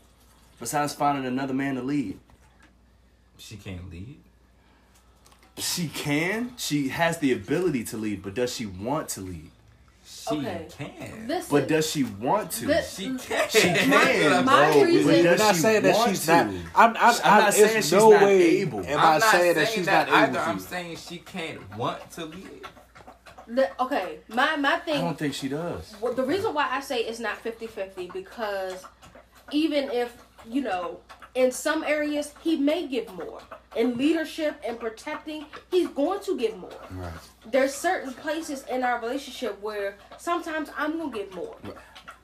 [0.59, 2.19] Besides finding another man to lead.
[3.37, 4.17] She can't lead.
[5.57, 6.53] She can.
[6.57, 9.51] She has the ability to lead, but does she want to lead?
[10.07, 10.67] She Okay.
[10.69, 11.27] can.
[11.27, 12.67] Listen, But does she want to?
[12.67, 13.17] This- She can.
[13.49, 13.89] She can,
[14.45, 14.83] My bro.
[14.83, 16.31] reason- but We're does not she saying that she's to?
[16.31, 16.45] not.
[16.45, 18.79] I'm, I'm, I'm I'm not saying she's no not way able.
[18.85, 20.39] Am I'm I not saying that she's not either.
[20.39, 22.63] able I'm saying she can't want to leave.
[23.47, 24.97] the, okay, my my thing.
[24.97, 25.95] I don't think she does.
[25.99, 28.85] Well, the reason why I say it's not 50-50 because
[29.51, 30.15] even if
[30.47, 30.99] you know
[31.35, 33.41] in some areas he may give more
[33.75, 37.11] in leadership and protecting he's going to give more Right.
[37.51, 41.55] there's certain places in our relationship where sometimes i'm gonna give more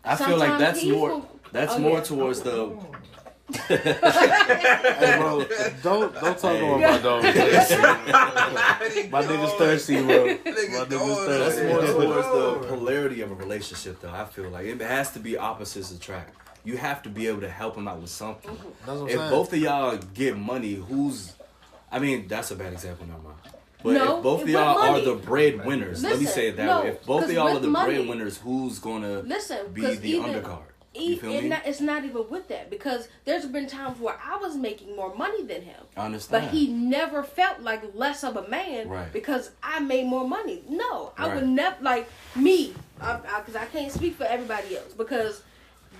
[0.03, 1.09] I feel like that's more.
[1.09, 2.03] gonna- That's Oh, more yeah.
[2.03, 2.75] towards the.
[3.67, 5.45] Hey, bro,
[5.83, 6.67] don't don't talk Hey.
[6.67, 7.23] about my dog.
[9.11, 10.25] my nigga's thirsty, bro.
[10.25, 14.09] My nigga's That's more towards the polarity of a relationship, though.
[14.11, 16.33] I feel like it has to be opposites attract.
[16.63, 18.51] You have to be able to help him out with something.
[18.51, 18.67] Mm-hmm.
[18.85, 19.29] That's what I'm If saying.
[19.31, 21.33] both of y'all get money, who's?
[21.91, 23.07] I mean, that's a bad example.
[23.07, 23.35] Never mind.
[23.83, 25.01] But No, if both of y'all money.
[25.01, 26.89] are the breadwinners, let me say it that no, way.
[26.89, 30.61] If both of y'all are the money- breadwinners, who's gonna listen be the even undercard?
[30.93, 31.49] e- You feel it me?
[31.49, 35.15] not- it's not even with that because there's been times where i was making more
[35.15, 36.45] money than him I understand.
[36.45, 39.11] But he never felt like less of a man Right.
[39.11, 40.63] because I made more money.
[40.69, 41.35] No, I Right.
[41.37, 45.41] would never like me because I, can't speak for everybody else because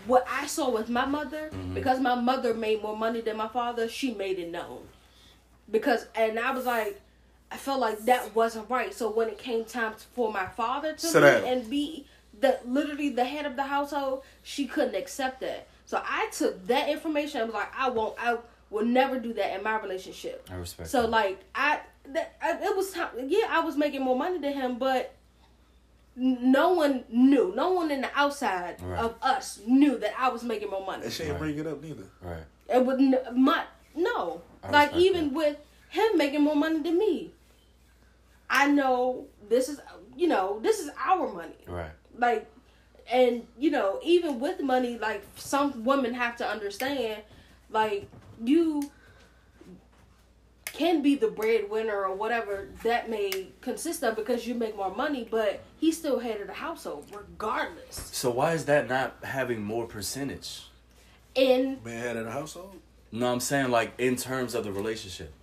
[0.07, 1.73] what I saw with my mother Mm-hmm.
[1.73, 3.87] because my mother made more money than my father.
[3.89, 4.87] She made it known
[5.69, 7.01] because and I was like.
[7.53, 8.93] I felt like that wasn't right.
[8.93, 11.43] So when it came time for my father to Sit down.
[11.43, 12.05] and be
[12.39, 15.67] the literally the head of the household, she couldn't accept that.
[15.85, 17.41] So I took that information.
[17.41, 18.15] I was like, I won't.
[18.17, 18.37] I
[18.69, 20.47] will never do that in my relationship.
[20.49, 20.89] I respect.
[20.89, 21.09] So that.
[21.09, 21.81] like I,
[22.13, 23.09] that, I it was time.
[23.27, 25.13] Yeah, I was making more money than him, but
[26.15, 27.53] no one knew.
[27.55, 28.99] No one in the outside Right.
[28.99, 31.03] of us knew that I was making more money.
[31.05, 32.03] And she ain't bring it up neither.
[32.21, 32.43] right.
[32.69, 33.63] It would n- my
[33.95, 34.41] no.
[34.63, 35.33] I Like even that.
[35.33, 35.57] with
[35.89, 37.33] him making more money than me,
[38.49, 39.79] I know this is
[40.15, 41.55] you know this is our money.
[41.67, 41.91] Right.
[42.17, 42.49] Like,
[43.11, 47.21] and you know even with money, like some women have to understand,
[47.69, 48.07] like
[48.43, 48.89] you
[50.73, 55.27] can be the breadwinner or whatever that may consist of because you make more money,
[55.29, 58.09] but he's still head of the household regardless.
[58.11, 60.63] So why is that not having more percentage?
[61.35, 62.75] In Man head of the household.
[63.11, 65.33] No, I'm saying like in terms of the relationship.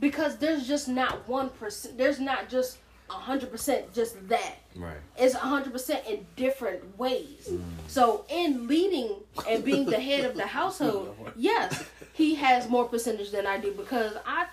[0.00, 2.78] because there's just not one percent, there's not just
[3.10, 4.56] a hundred percent just that.
[4.76, 4.98] Right.
[5.16, 7.48] It's a hundred percent in different ways.
[7.50, 7.62] Mm.
[7.86, 9.16] So in leading
[9.48, 13.72] and being the head of the household, yes, he has more percentage than I do
[13.72, 14.46] because I,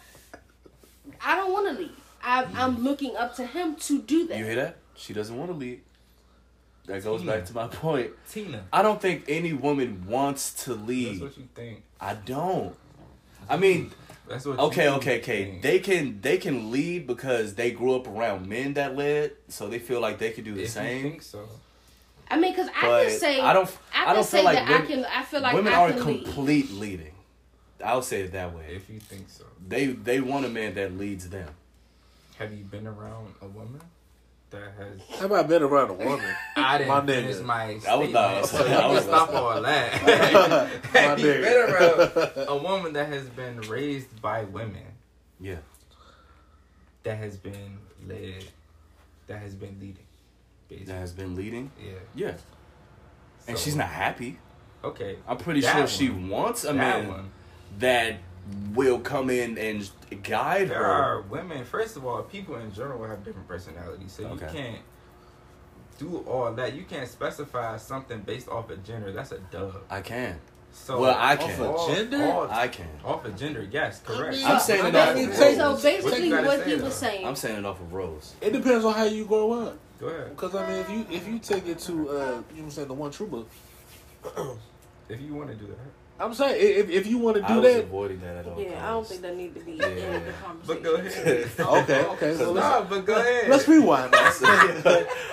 [1.26, 1.92] I don't want to lead.
[2.24, 4.38] I, I'm looking up to him to do that.
[4.38, 4.78] You hear that?
[4.96, 5.82] She doesn't want to lead.
[6.86, 8.12] That goes back to my point.
[8.32, 8.64] Tina.
[8.72, 11.20] I don't think any woman wants to leave.
[11.20, 11.22] That's lead.
[11.24, 11.84] what you think.
[12.00, 12.76] I don't.
[13.50, 13.92] I mean,
[14.28, 14.60] That's what.
[14.60, 15.46] okay, you okay, okay.
[15.52, 15.62] think.
[15.64, 19.80] They can they can lead because they grew up around men that led, so they
[19.80, 21.02] feel like they could do the If you same.
[21.04, 21.48] think so.
[22.30, 23.78] I mean, because I But can say I don't.
[23.94, 25.06] I I, can don't say feel like that women, I can.
[25.06, 26.24] I feel like women I aren't can lead.
[26.26, 27.12] complete leading.
[27.86, 28.66] I'll say it that way.
[28.76, 29.44] If you think so.
[29.68, 31.50] They they want a man that leads them.
[32.40, 33.82] Have you been around a woman?
[34.52, 35.20] that has.
[35.20, 36.24] Have I been around a woman?
[36.56, 37.06] I didn't My nigga.
[37.08, 39.92] finish my That was statement, not- so you can was stop not- all that.
[40.94, 44.86] Have you been around a woman that has been raised by women,
[45.42, 45.58] Yeah.
[47.04, 48.46] that has been led,
[49.28, 50.06] that has been leading,
[50.70, 50.94] basically.
[50.94, 51.72] That has been leading.
[51.84, 51.94] Yeah.
[52.14, 52.34] Yeah.
[53.48, 54.38] And she's not happy.
[54.84, 55.18] Okay.
[55.28, 57.32] I'm pretty That sure she wants a that man one.
[57.80, 58.18] That
[58.74, 59.90] will come in and
[60.24, 60.86] guide There her.
[60.86, 61.64] are women.
[61.66, 64.46] First of all, people in general have different personalities, so Okay.
[64.46, 64.82] you can't
[65.98, 66.74] do all that.
[66.74, 69.12] You can't specify something based off of gender.
[69.12, 69.76] That's a dub.
[69.90, 70.40] I can.
[70.74, 71.62] So Well, I Off can.
[71.62, 72.24] of all- gender?
[72.26, 72.90] all- I can.
[73.06, 74.36] off of gender, yes, correct.
[74.36, 76.84] mean, I'm saying it off of take- so basically, What what say, he though?
[76.84, 77.26] was saying.
[77.26, 78.34] I'm saying it off of Rose.
[78.42, 79.78] It depends on how you grow up.
[80.02, 80.30] Go ahead.
[80.32, 82.72] Because I mean, if you if you take it to uh, you know what I'm
[82.72, 83.50] saying the one true book,
[85.08, 85.78] If you want to do that.
[86.18, 88.62] I'm saying if if you want to I do was that, avoiding that at all
[88.62, 89.88] Yeah, I don't think that need to be Yeah.
[89.88, 90.66] in the conversation.
[90.66, 91.50] But go ahead.
[91.60, 93.50] okay, okay, so let's, no, but go ahead.
[93.50, 94.42] let's rewind that.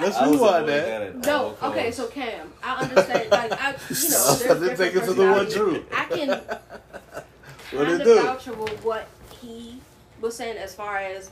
[0.00, 1.02] let's I was rewind avoiding that.
[1.02, 3.30] at No, all okay, so Cam, I understand.
[3.30, 5.84] Like, I, you know, I there's didn't take it to the one true.
[5.96, 8.22] I can What kind of do?
[8.22, 8.52] vouch for
[8.82, 9.06] what
[9.40, 9.78] he
[10.20, 11.30] was saying as far as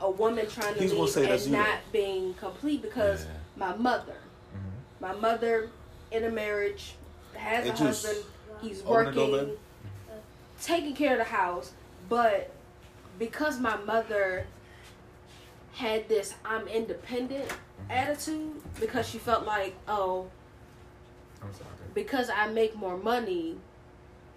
[0.00, 3.24] a woman trying to He's gonna lead say that's and you, not being complete because
[3.24, 3.30] Yeah.
[3.56, 4.16] my mother,
[4.54, 5.00] Mhm.
[5.00, 5.68] my mother
[6.10, 6.94] in a marriage
[7.34, 8.24] has Hey, a Juice, husband.
[8.60, 9.56] He's open the door, working,
[10.60, 11.72] taking care of the house,
[12.08, 12.50] but
[13.18, 14.46] because my mother
[15.74, 17.48] had this I'm independent
[17.80, 17.90] Mm-hmm.
[17.92, 20.26] attitude because she felt like, oh,
[21.40, 21.48] I'm
[21.94, 23.56] because I make more money,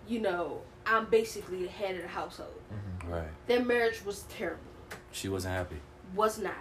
[0.08, 2.54] you know, I'm basically the head of the household.
[2.72, 3.12] Mhm.
[3.12, 3.28] Right.
[3.48, 4.62] Their marriage was terrible.
[5.12, 5.78] She wasn't happy.
[6.14, 6.54] Was not.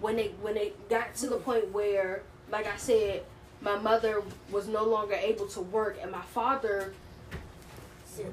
[0.00, 2.22] When they when they got to the point where,
[2.52, 3.24] like I said,
[3.64, 6.92] my mother was no longer able to work and my father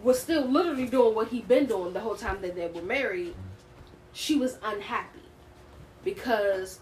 [0.03, 3.33] was still literally doing what he'd been doing the whole time that they were married,
[4.13, 5.21] she was unhappy
[6.03, 6.79] because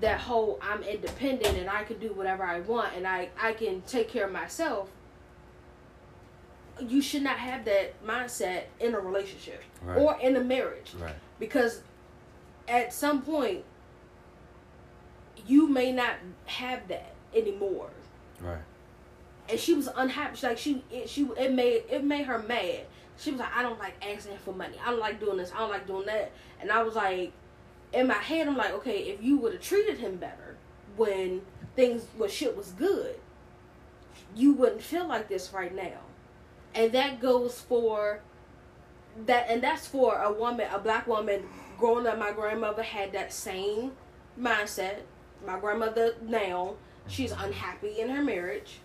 [0.00, 3.82] that whole I'm independent and I can do whatever I want and I, I can
[3.82, 4.88] take care of myself.
[6.78, 9.98] You should not have that mindset in a relationship Right.
[9.98, 11.14] or in a marriage Right.
[11.38, 11.82] because
[12.68, 13.64] at some point
[15.46, 16.14] you may not
[16.46, 17.90] have that anymore
[18.40, 18.58] Right.
[19.48, 20.36] and she was unhappy.
[20.36, 22.86] She, like she, it, she, it made it made her mad.
[23.18, 24.76] She was like, I don't like asking for money.
[24.82, 25.52] I don't like doing this.
[25.54, 26.32] I don't like doing that.
[26.60, 27.32] And I was like,
[27.92, 30.56] in my head, I'm like, okay, if you would have treated him better
[30.96, 31.42] when
[31.76, 33.16] things, when shit was good,
[34.34, 35.98] you wouldn't feel like this right now.
[36.74, 38.20] And that goes for
[39.26, 41.42] that, and that's for a woman, a black woman
[41.78, 42.18] growing up.
[42.18, 43.92] My grandmother had that same
[44.40, 45.00] mindset.
[45.46, 46.76] My grandmother now,
[47.10, 48.78] she's unhappy in her marriage.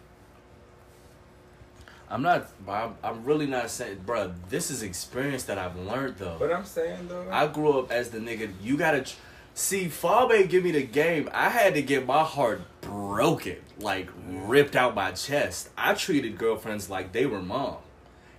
[2.10, 2.48] I'm not.
[2.68, 4.34] I'm, I'm really not saying, bro.
[4.50, 6.36] This is experience that I've learned though.
[6.38, 8.52] But I'm saying though, I grew up as the nigga.
[8.62, 9.16] You gotta tr-
[9.56, 9.86] see.
[9.88, 11.30] Fabe give me the game.
[11.34, 15.70] I had to get my heart broken, like ripped out my chest.
[15.78, 17.78] I treated girlfriends like they were mom,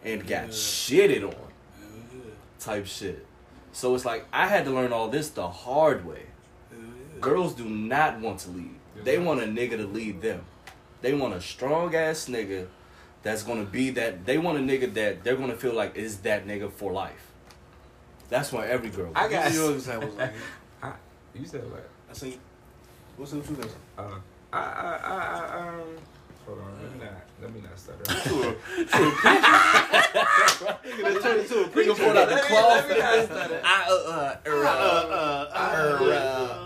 [0.05, 0.49] and got Yeah.
[0.51, 1.34] shitted on,
[2.61, 3.26] type shit.
[3.72, 6.22] So it's like I had to learn all this the hard way.
[7.20, 8.76] Girls do not want to lead.
[9.07, 10.44] They want a nigga to lead them.
[11.00, 12.66] They want a strong ass nigga
[13.22, 14.26] that's gonna be that.
[14.26, 17.30] They want a nigga that they're gonna feel like is that nigga for life.
[18.28, 19.12] That's why every girl.
[19.14, 20.16] I got- Give me your examples.
[20.16, 20.32] Like,
[20.82, 20.92] I,
[21.36, 21.88] you said what?
[22.11, 22.36] I see.
[23.16, 23.70] What's the two guys?
[23.96, 24.02] Uh,
[24.52, 25.74] I, I, I, I, um,
[26.44, 26.64] hold on.
[26.82, 28.02] Let me not, let me not stutter.
[30.82, 32.88] Nigga, turn into a Nigga pulled out the Let me- cloth.
[32.88, 33.61] let me not stutter.
[33.64, 36.66] I, uh, uh, uh, uh,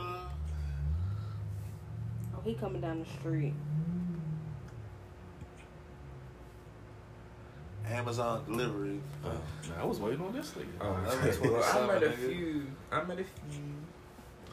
[2.40, 3.52] Oh, he coming down the street.
[7.88, 9.00] Amazon delivery.
[9.24, 9.30] uh,
[9.80, 10.66] I was waiting on this nigga.
[10.80, 12.28] Oh, That's well, I 27, met a nigga.
[12.28, 12.66] few.
[12.92, 13.62] I met a few.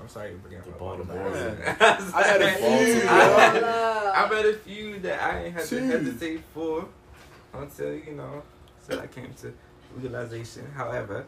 [0.02, 1.16] I'm sorry to forget The about Baltimore.
[1.18, 1.78] Baltimore.
[2.16, 3.02] I had a few.
[3.08, 5.86] I, I met a few that I ain't had to Two.
[5.86, 6.86] hesitate for
[7.54, 8.42] until you know,
[8.82, 9.54] until I came to
[9.96, 10.68] realization.
[10.76, 11.26] However,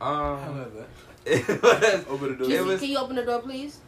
[0.00, 0.86] um, However,
[1.26, 2.04] it was.
[2.08, 2.48] open the door.
[2.48, 3.80] can, you, can you open the door, please?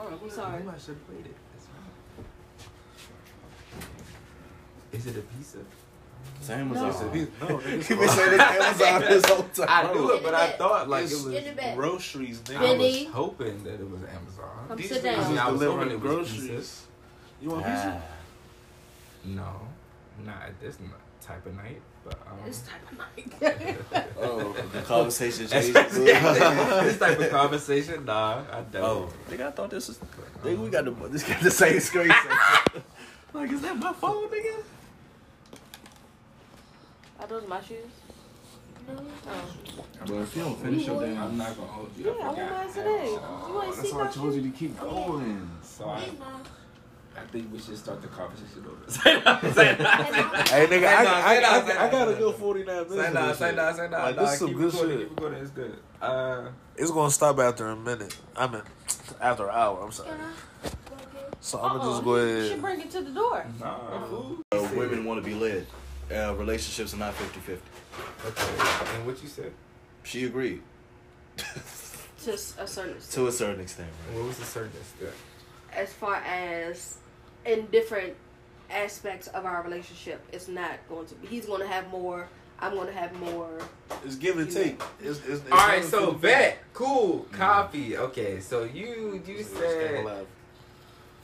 [0.00, 0.62] No, I wasn't- Sorry.
[0.62, 1.34] I should have waited.
[1.56, 1.84] It's fine.
[4.92, 5.58] Is it a pizza?
[6.40, 6.86] Same as No.
[6.88, 7.00] us.
[7.00, 9.68] No, nigga, He been saying this Amazon this whole time.
[9.68, 11.34] I knew it, but I thought like it's it was.
[11.34, 11.76] In the bed.
[11.76, 12.56] groceries, nigga.
[12.56, 13.04] I was Benny.
[13.04, 14.64] hoping that it was Amazon.
[14.68, 15.20] Come These sit down.
[15.24, 16.86] I mean, I is was delivering hoping it groceries.
[17.42, 18.02] You want pizza?
[18.02, 18.06] Ah.
[19.24, 19.60] No,
[20.24, 20.76] not at this
[21.20, 21.80] type of night.
[22.10, 24.06] But This type of night.
[24.20, 25.74] oh, the conversation changed.
[25.92, 28.82] this type of conversation, nah, I don't.
[28.82, 29.98] oh, nigga, I thought this was.
[30.42, 32.08] Nigga, we got the this got the same screen.
[33.32, 34.62] like, is that my phone, nigga?
[37.20, 37.76] Are those my shoes?
[38.88, 39.02] No.
[39.28, 39.84] Oh.
[40.06, 42.06] But if you don't finish your damn, I'm not gonna hold you.
[42.06, 42.52] Yeah, I I want forgot.
[42.52, 43.06] mine today.
[43.06, 45.50] You ain't that's why I told you to keep going.
[45.62, 45.96] So
[47.16, 48.90] I, I think we should start the conversation over.
[48.90, 49.84] Say no, say no.
[49.84, 52.66] Hey nigga, Say I, no, I, say no, I, I got a say good 49
[52.74, 52.94] minutes.
[52.94, 53.56] Say of no, say shit.
[53.56, 53.98] no, say no.
[53.98, 55.08] Like, nah, this is some good recording, shit.
[55.08, 55.42] Keep recording.
[55.42, 55.76] It's good.
[56.02, 58.16] Uh, It's gonna stop after a minute.
[58.36, 58.62] I mean,
[59.20, 59.82] after an hour.
[59.84, 60.10] I'm sorry.
[61.40, 62.50] So I'm gonna just go You ahead.
[62.52, 63.46] should bring it to the door.
[63.60, 63.76] nah.
[64.52, 65.66] Uh, women want to be led.
[66.10, 67.58] Uh, relationships are not 50-50.
[68.26, 68.96] Okay.
[68.96, 69.52] And what you said?
[70.02, 70.60] She agreed
[71.36, 73.12] To s- a certain extent.
[73.14, 73.88] to a certain extent.
[74.08, 74.18] Right?
[74.18, 75.14] What was the certain step?
[75.74, 76.98] As far as
[77.44, 78.14] in different
[78.70, 81.26] aspects of our relationship, it's not going to be.
[81.28, 82.28] He's going to have more.
[82.58, 83.58] I'm going to have more.
[84.04, 84.80] It's give and take.
[85.00, 87.36] It's, it's, it's All right, so a- vet, cool, mm-hmm.
[87.36, 87.96] copy.
[87.96, 90.04] Okay, so you you said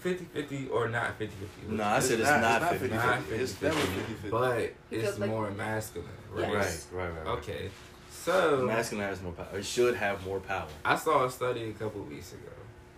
[0.03, 1.29] 50-50 or not 50-50?
[1.69, 2.91] No, I said it's not 50-50.
[2.91, 3.35] Not 50.
[3.35, 4.31] It's definitely 50-50.
[4.31, 6.53] But it's like- more masculine, right?
[6.53, 6.87] Yes.
[6.93, 7.27] Right, right, right.
[7.27, 7.39] right.
[7.39, 7.71] Okay,
[8.27, 9.47] so Masculine has more power.
[9.57, 10.67] It should have more power.
[10.85, 12.51] I saw a study a couple weeks ago.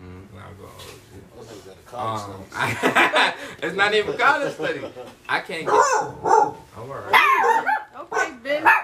[0.03, 0.31] Mhm.
[0.33, 0.65] And I'll go
[1.39, 1.95] over it.
[1.95, 4.81] Um, I, it's not even college study.
[5.29, 5.75] I can't get.
[5.75, 7.15] I'm alright.
[8.11, 8.63] Okay, Ben.
[8.63, 8.79] Alright,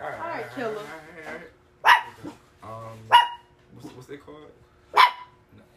[0.00, 0.20] alright.
[0.20, 0.68] All right, killer.
[0.76, 1.50] alright,
[1.84, 2.36] alright.
[2.62, 2.98] Um,
[3.74, 4.36] what's, what's it called?
[4.94, 5.02] No,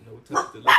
[0.05, 0.73] no touch the lip.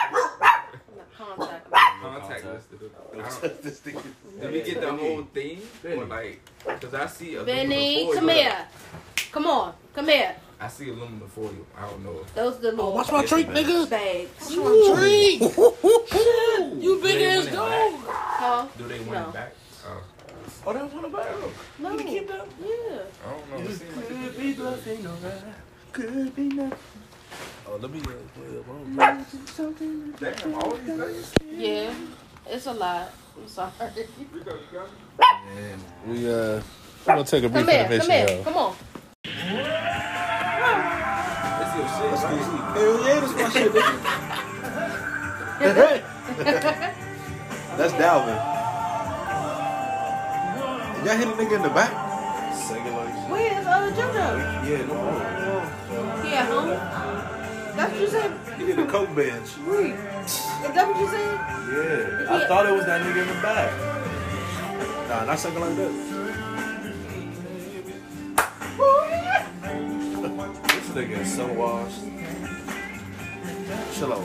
[1.19, 1.71] Contact.
[1.71, 2.67] Contact list.
[2.73, 3.99] I don't- this thing.
[4.41, 5.61] Did we get the whole thing?
[5.85, 6.41] Or like,
[6.81, 8.15] cause I see aluminum Benny, foil.
[8.15, 8.67] come here.
[9.35, 10.37] Come on, come here.
[10.61, 11.51] I see aluminum foil.
[11.77, 12.25] I don't know.
[12.37, 13.91] Those the little Watch my drink, nigga.
[13.91, 14.55] bags.
[14.55, 15.43] Drink.
[16.81, 17.93] You Do they want it back?
[18.07, 18.67] Huh?
[18.79, 19.29] Do they want No.
[19.31, 19.55] it back?
[19.89, 20.03] Oh,
[20.67, 21.27] Oh, that was on the back.
[21.81, 21.97] No.
[21.97, 22.47] keep that?
[22.63, 22.99] Yeah.
[23.27, 23.71] I don't know.
[23.71, 25.43] It seems like Could be bluffing, alright.
[25.93, 26.79] Could be nothing.
[27.67, 27.99] Oh, let me.
[27.99, 28.05] Uh,
[28.37, 28.69] play up.
[28.71, 29.27] I'm
[30.21, 31.61] Damn, all these things.
[31.61, 31.95] Yeah.
[32.47, 33.11] It's a lot.
[33.37, 33.73] I'm sorry.
[34.33, 34.97] We go, you got me?
[35.19, 35.79] Yeah, man.
[36.07, 36.63] We uh, we're
[37.05, 38.27] gonna take a brief Come here, come here.
[38.29, 38.45] y'all.
[38.45, 38.77] Come on.
[39.45, 39.61] That's
[41.77, 42.41] your shit, That's right?
[42.75, 43.97] Hell yeah, that's my shit, nigga.
[47.77, 48.39] That's Dalvin.
[51.05, 51.93] Y'all hit a nigga in the back?
[52.55, 54.27] Second like Where's uh JoJo?
[54.65, 56.23] Yeah, no more.
[56.25, 56.71] He at home?
[57.77, 58.31] That's what you said?
[58.57, 59.57] He did a coke bench.
[59.67, 59.95] Reed.
[60.25, 60.41] Is
[60.73, 61.39] that what you said?
[61.69, 62.35] Yeah.
[62.35, 63.71] I thought it was that nigga in the back.
[65.09, 66.14] Nah, not something like that.
[70.95, 72.01] Nigga is so washed.
[73.99, 74.23] Chill out.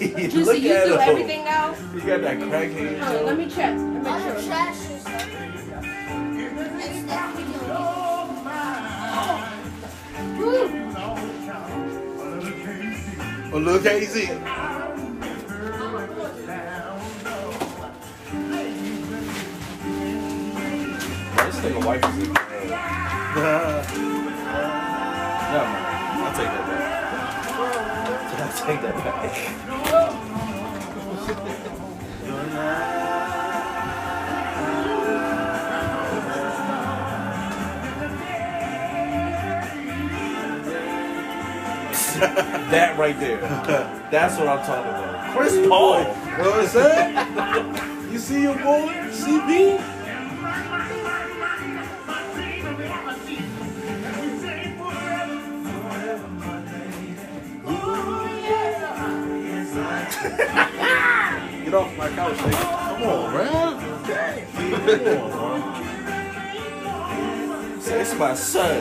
[0.00, 1.00] You Look see, you at threw him.
[1.00, 1.76] everything out?
[1.92, 2.98] He got that crackhead.
[3.00, 3.76] Hold on, let me check.
[3.76, 4.44] Let me All the check.
[4.46, 5.06] trash is
[6.80, 7.58] Everything we do.
[10.38, 10.62] Woo.
[13.50, 14.26] Oh, look, K-Ci.
[20.28, 24.14] This nigga wife is in
[25.66, 26.82] I'll take that back.
[28.40, 29.58] I'll take that back.
[42.70, 43.40] that right there.
[44.10, 45.36] That's what I'm talking about.
[45.36, 46.00] Chris Paul.
[46.00, 48.12] You know what I'm saying?
[48.12, 49.97] you see your boy, CB?
[61.68, 62.96] Get off my couch, nigga.
[62.96, 63.78] Come on, man.
[64.56, 65.60] Come on, bro.
[67.78, 68.80] Say, it's my son.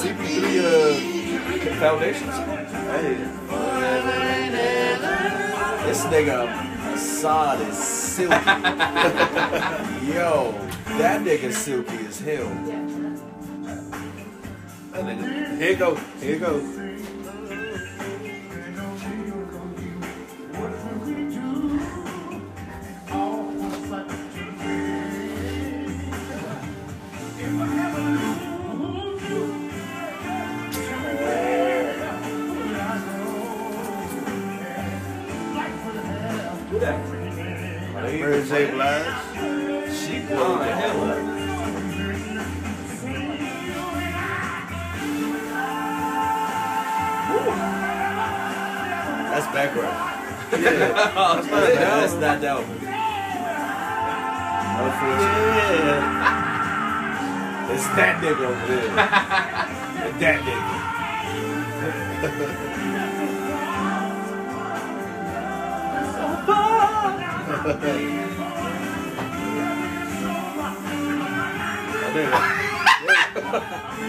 [0.00, 2.36] CP3 uh, Foundations.
[2.88, 3.16] Hey,
[5.86, 6.38] This nigga
[6.94, 8.34] Assad is silky.
[10.10, 10.52] Yo,
[10.96, 12.48] that nigga silky as hell.
[15.62, 15.94] Here you go.
[15.94, 16.91] Here you go.
[50.32, 50.62] Background.
[50.62, 50.92] Yeah.
[50.92, 52.02] That's not That's, bad.
[52.02, 52.78] that's not that one.
[54.82, 56.22] Unfortunately.
[57.74, 58.94] It's that nigga over there.
[60.20, 60.92] that nigga.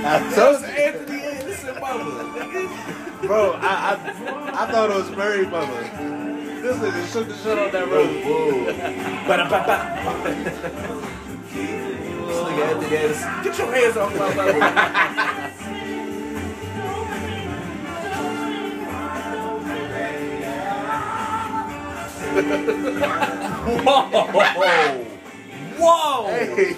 [0.05, 0.67] I told you.
[0.67, 1.22] Anthony Anderson
[1.79, 3.27] mama.
[3.27, 3.95] Bro, I, I
[4.63, 5.81] I thought it was Mary mother.
[6.61, 8.23] This nigga shook the shit on that road.
[8.23, 8.65] Whoa.
[9.27, 9.75] Ba-da-ba-ba.
[11.53, 13.43] This nigga Anthony Anderson.
[13.43, 14.53] Get your hands off my mother.
[23.83, 24.03] Whoa!
[25.77, 26.27] Whoa!
[26.27, 26.73] Hey,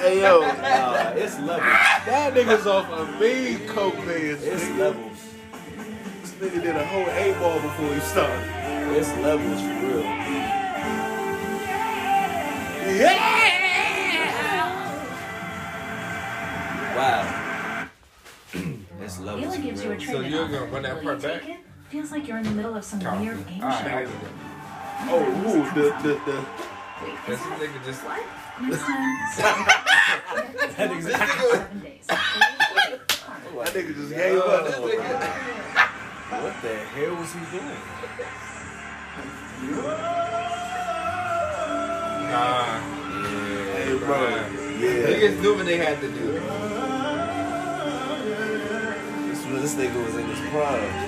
[0.00, 1.60] hey yo, Nah, it's levels.
[2.06, 4.06] that nigga's off a mean coke man.
[4.40, 4.78] It's nigga.
[4.78, 5.18] levels.
[6.22, 8.44] This nigga did a whole eight ball before he started.
[8.96, 10.04] It's levels for real.
[12.88, 13.16] Yeah.
[16.96, 17.88] Wow.
[19.02, 20.00] it's levels Gila for gives you a real.
[20.00, 21.48] trade So you're gonna run that Will part you take back?
[21.50, 21.56] it?
[21.90, 24.08] Feels like you're in the middle of some weird game show.
[25.10, 26.44] Oh, ooh, the the the.
[27.02, 28.22] Wait, This nigga just what?
[28.60, 28.82] Next
[29.38, 29.66] time,
[30.76, 31.18] That exists.
[32.08, 34.64] That nigga just gave up.
[36.42, 37.82] What the hell was he doing?
[42.30, 42.80] nah.
[43.72, 44.18] Hey, bro.
[44.78, 45.08] Yeah.
[45.08, 46.26] Niggas knew what they had to do.
[49.28, 51.07] This, this nigga was in his prime.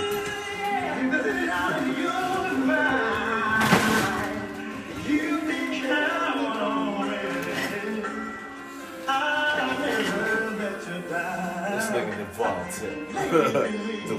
[12.71, 12.87] to
[14.07, 14.15] the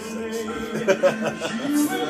[0.00, 1.92] sex.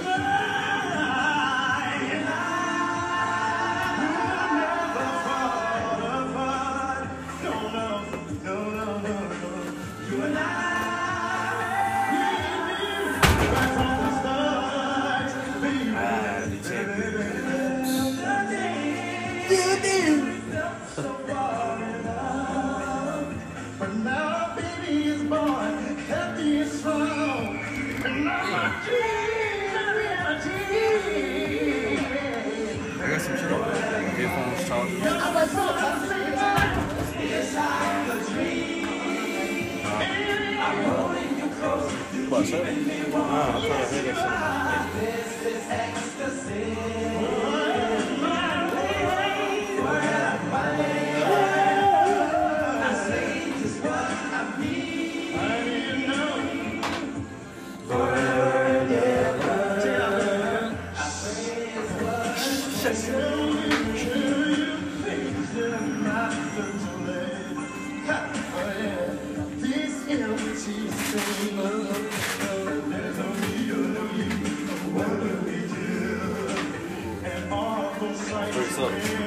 [78.83, 79.23] Something.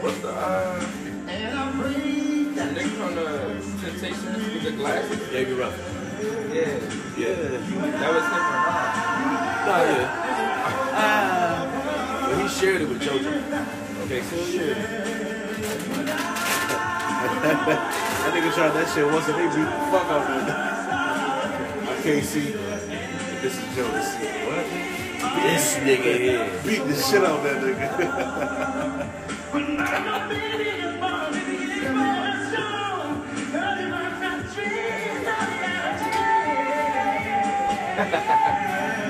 [0.00, 0.80] What's the uh
[2.54, 3.26] nigga from the
[3.82, 5.28] Temptations with the glasses?
[5.30, 5.74] Baby Ruff.
[6.54, 6.78] Yeah.
[7.18, 7.34] Yeah.
[7.98, 8.86] That was him not?
[9.66, 10.06] Nah, yeah.
[10.94, 12.28] Ah.
[12.30, 13.32] But he shared it with JoJo.
[14.04, 14.85] Okay, so yeah.
[17.42, 20.44] That nigga tried that shit once and they beat the fuck out of him.
[21.88, 22.52] I can't see.
[23.42, 24.08] This is Jonas.
[24.46, 24.66] What?
[25.42, 26.46] This nigga here.
[26.64, 27.76] Beat the shit out of that nigga.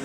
[0.00, 0.04] Oh,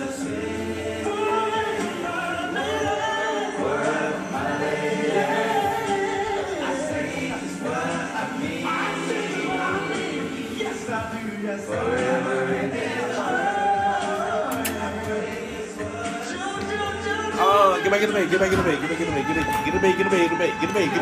[17.82, 19.74] get back in the get back in the get back the bait, get in, get
[19.74, 20.12] in get in get in get in
[20.50, 20.98] get in get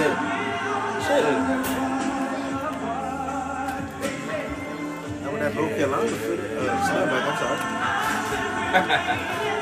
[0.00, 0.12] in.
[1.04, 1.24] Shit.
[5.20, 6.45] That was that North Carolina uh.
[7.38, 9.52] I'm sorry.